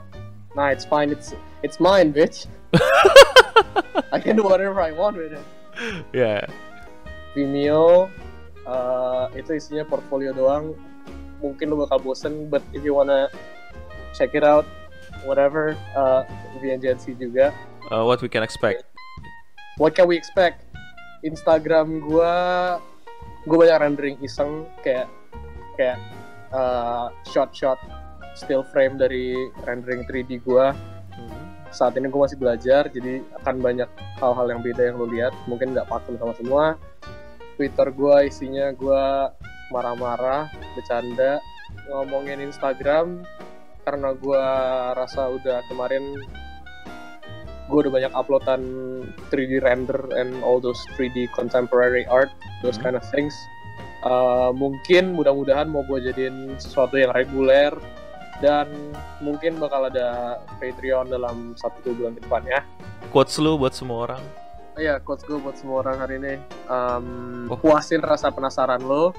nah 0.54 0.70
it's 0.70 0.86
fine 0.86 1.10
it's 1.10 1.34
it's 1.66 1.82
mine 1.82 2.14
bitch. 2.14 2.46
I 4.14 4.22
can 4.22 4.38
do 4.38 4.46
whatever 4.46 4.78
I 4.82 4.94
want 4.94 5.18
with 5.18 5.34
it. 5.34 5.46
Ya. 6.14 6.46
Vimeo 7.34 8.06
uh, 8.66 9.26
itu 9.34 9.58
isinya 9.58 9.82
portfolio 9.86 10.30
doang. 10.34 10.78
Mungkin 11.42 11.74
lu 11.74 11.82
bakal 11.82 12.02
bosen 12.02 12.50
but 12.50 12.62
if 12.74 12.86
you 12.86 12.94
wanna 12.94 13.30
check 14.14 14.34
it 14.34 14.46
out 14.46 14.66
whatever 15.22 15.78
uh, 15.94 16.26
VNGNC 16.58 17.16
juga. 17.22 17.54
Uh, 17.94 18.04
what 18.04 18.20
we 18.20 18.28
can 18.32 18.42
expect? 18.42 18.88
what 19.78 19.98
can 19.98 20.06
we 20.06 20.18
expect? 20.18 20.62
Instagram 21.24 22.04
gua 22.04 22.34
gua 23.48 23.58
banyak 23.66 23.80
rendering 23.80 24.18
iseng 24.22 24.68
kayak 24.84 25.08
kayak 25.80 25.98
uh, 26.52 27.10
shot 27.26 27.50
shot 27.56 27.80
still 28.38 28.62
frame 28.62 29.00
dari 29.00 29.34
rendering 29.64 30.04
3D 30.06 30.44
gua. 30.44 30.76
Saat 31.74 31.98
ini 31.98 32.12
gua 32.12 32.30
masih 32.30 32.38
belajar 32.38 32.86
jadi 32.92 33.24
akan 33.42 33.56
banyak 33.64 33.90
hal-hal 34.22 34.46
yang 34.52 34.62
beda 34.62 34.94
yang 34.94 34.96
lo 35.00 35.08
lihat. 35.10 35.34
Mungkin 35.50 35.74
nggak 35.74 35.90
pakem 35.90 36.20
sama 36.20 36.34
semua. 36.38 36.66
Twitter 37.58 37.88
gua 37.94 38.26
isinya 38.26 38.70
gua 38.76 39.34
marah-marah 39.74 40.54
bercanda 40.78 41.42
ngomongin 41.90 42.46
Instagram 42.46 43.26
karena 43.84 44.16
gua 44.16 44.44
rasa 44.94 45.28
udah 45.28 45.62
kemarin 45.68 46.18
gue 47.64 47.80
udah 47.80 47.94
banyak 47.96 48.14
uploadan 48.14 48.62
3D 49.32 49.64
render 49.64 49.96
and 50.14 50.44
all 50.44 50.60
those 50.60 50.78
3D 50.94 51.32
contemporary 51.32 52.04
art, 52.06 52.28
those 52.60 52.76
Hmm. 52.76 52.92
kind 52.92 52.96
of 53.00 53.04
things. 53.10 53.32
Uh, 54.04 54.52
mungkin 54.52 55.16
mudah-mudahan 55.16 55.72
mau 55.72 55.80
gue 55.88 56.04
jadiin 56.04 56.60
sesuatu 56.60 57.00
yang 57.00 57.16
reguler 57.16 57.72
dan 58.44 58.68
mungkin 59.24 59.56
bakal 59.58 59.88
ada 59.88 60.38
Patreon 60.60 61.08
dalam 61.08 61.56
satu 61.56 61.80
dua 61.82 61.94
bulan 61.96 62.14
ke 62.14 62.22
depan 62.28 62.44
ya. 62.44 62.62
Quotes 63.10 63.40
lu 63.40 63.56
buat 63.56 63.72
semua 63.72 64.12
orang. 64.12 64.24
Iya, 64.76 65.00
quotes 65.00 65.24
gue 65.24 65.40
buat 65.40 65.56
semua 65.56 65.88
orang 65.88 65.98
hari 66.04 66.20
ini. 66.20 66.34
Um, 66.68 67.48
Oh. 67.48 67.56
Puasin 67.56 68.04
rasa 68.04 68.28
penasaran 68.28 68.84
lo, 68.84 69.16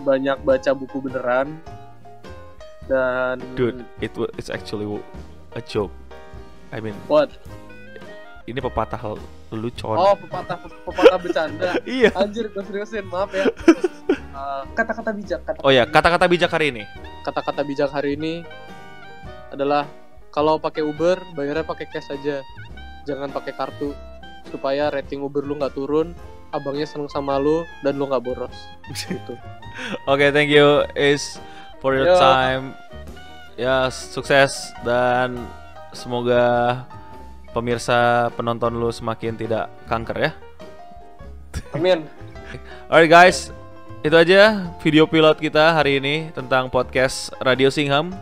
banyak 0.00 0.40
baca 0.40 0.72
buku 0.72 1.04
beneran, 1.04 1.60
dan 2.88 3.40
Dude, 3.58 3.84
it 4.00 4.12
it's 4.38 4.48
actually 4.48 4.86
a 5.52 5.62
joke. 5.62 5.92
I 6.70 6.78
mean, 6.78 6.94
what? 7.10 7.28
ini 8.46 8.58
pepatah 8.58 9.18
lucu. 9.50 9.86
Oh, 9.86 10.14
pepatah 10.14 10.58
pepatah 10.86 11.18
bercanda. 11.18 11.70
Iya. 11.86 12.10
Anjir, 12.18 12.50
gue 12.50 12.62
seriusin, 12.66 13.06
maaf 13.06 13.30
ya. 13.30 13.46
Uh, 14.30 14.62
Kata-kata 14.74 15.10
bijak, 15.14 15.42
kata 15.46 15.58
Oh 15.62 15.70
ya, 15.70 15.86
kata-kata 15.86 16.26
bijak 16.26 16.50
hari 16.50 16.70
ini. 16.74 16.82
kata-kata 17.20 17.60
bijak 17.62 17.92
hari 17.92 18.16
ini 18.16 18.42
adalah 19.52 19.84
kalau 20.32 20.56
pakai 20.56 20.80
Uber 20.80 21.20
bayarnya 21.36 21.66
pakai 21.66 21.84
cash 21.90 22.08
aja, 22.10 22.40
jangan 23.04 23.28
pakai 23.28 23.52
kartu 23.52 23.92
supaya 24.48 24.88
rating 24.90 25.20
Uber 25.20 25.44
lu 25.44 25.58
nggak 25.60 25.76
turun, 25.76 26.14
abangnya 26.50 26.88
seneng 26.88 27.10
sama 27.12 27.36
lu 27.38 27.62
dan 27.84 27.98
lu 28.00 28.08
nggak 28.08 28.22
boros. 28.24 28.56
Gitu. 28.96 29.34
Oke, 30.08 30.32
thank 30.34 30.50
you 30.50 30.82
is 30.98 31.38
for 31.80 31.96
your 31.96 32.12
Yo. 32.12 32.16
time. 32.16 32.76
Ya, 33.60 33.92
sukses 33.92 34.72
dan 34.86 35.36
semoga 35.92 36.84
pemirsa 37.50 38.30
penonton 38.38 38.78
lu 38.78 38.88
semakin 38.94 39.34
tidak 39.36 39.68
kanker 39.90 40.30
ya. 40.30 40.32
Amin. 41.74 42.06
Alright 42.86 43.10
guys, 43.10 43.50
itu 44.00 44.16
aja 44.16 44.70
video 44.80 45.04
pilot 45.04 45.36
kita 45.36 45.76
hari 45.76 46.00
ini 46.00 46.30
tentang 46.32 46.72
podcast 46.72 47.34
Radio 47.42 47.68
Singham. 47.68 48.14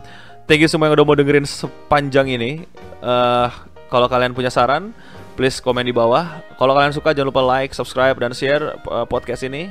Thank 0.49 0.65
you 0.65 0.69
semua 0.69 0.89
yang 0.89 0.97
udah 0.97 1.05
mau 1.05 1.17
dengerin 1.17 1.45
sepanjang 1.45 2.35
ini. 2.35 2.65
Eh, 2.99 3.49
kalau 3.87 4.09
kalian 4.09 4.33
punya 4.33 4.49
saran, 4.49 4.91
please 5.37 5.61
komen 5.61 5.85
di 5.85 5.93
bawah. 5.93 6.41
Kalau 6.57 6.73
kalian 6.73 6.91
suka 6.91 7.13
jangan 7.13 7.29
lupa 7.29 7.45
like, 7.45 7.71
subscribe 7.77 8.17
dan 8.17 8.33
share 8.33 8.75
eh, 8.75 9.05
podcast 9.05 9.45
ini. 9.45 9.69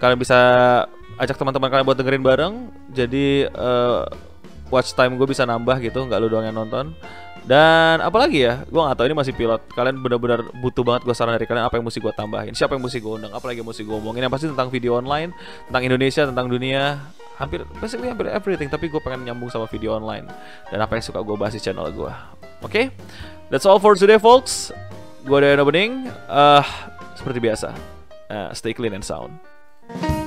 Kalian 0.00 0.18
bisa 0.18 0.38
ajak 1.20 1.36
teman-teman 1.36 1.68
kalian 1.68 1.84
buat 1.84 1.98
dengerin 2.00 2.24
bareng. 2.24 2.54
Jadi 2.96 3.44
eh, 3.44 4.02
watch 4.72 4.96
time 4.96 5.20
gue 5.20 5.28
bisa 5.28 5.44
nambah 5.44 5.76
gitu, 5.84 6.08
nggak 6.08 6.18
lu 6.18 6.28
doang 6.32 6.48
yang 6.48 6.56
nonton. 6.56 6.96
Dan 7.40 8.04
apalagi 8.04 8.44
ya, 8.46 8.62
gue 8.68 8.80
nggak 8.80 8.96
tahu 8.96 9.06
ini 9.08 9.16
masih 9.16 9.32
pilot. 9.32 9.60
Kalian 9.72 10.00
benar-benar 10.00 10.44
butuh 10.60 10.84
banget 10.84 11.08
gue 11.08 11.14
saran 11.16 11.36
dari 11.36 11.48
kalian 11.48 11.66
apa 11.66 11.80
yang 11.80 11.84
mesti 11.88 12.00
gue 12.00 12.12
tambahin, 12.12 12.52
siapa 12.52 12.76
yang 12.76 12.84
mesti 12.84 13.00
gue 13.00 13.12
undang, 13.16 13.32
apalagi 13.32 13.64
yang 13.64 13.68
mesti 13.68 13.82
gue 13.84 13.96
omongin. 13.96 14.24
Yang 14.24 14.32
pasti 14.36 14.46
tentang 14.52 14.68
video 14.68 14.96
online, 14.96 15.32
tentang 15.68 15.82
Indonesia, 15.84 16.22
tentang 16.28 16.46
dunia, 16.52 17.00
hampir 17.40 17.64
basically 17.80 18.12
hampir 18.12 18.28
everything. 18.28 18.68
Tapi 18.68 18.92
gue 18.92 19.00
pengen 19.00 19.24
nyambung 19.24 19.48
sama 19.48 19.64
video 19.66 19.96
online 19.96 20.28
dan 20.68 20.78
apa 20.84 21.00
yang 21.00 21.04
suka 21.04 21.20
gue 21.24 21.36
bahas 21.36 21.56
di 21.56 21.60
channel 21.64 21.88
gue. 21.88 22.12
Oke, 22.60 22.92
that's 23.48 23.64
all 23.64 23.80
for 23.80 23.96
today, 23.96 24.20
folks. 24.20 24.68
Gue 25.24 25.40
Dayana 25.40 25.64
Bening. 25.64 26.12
Eh, 26.12 26.64
seperti 27.16 27.40
biasa, 27.40 27.72
eh, 28.28 28.48
stay 28.52 28.76
clean 28.76 28.92
and 28.92 29.04
sound. 29.04 29.49
Bye. 29.98 30.19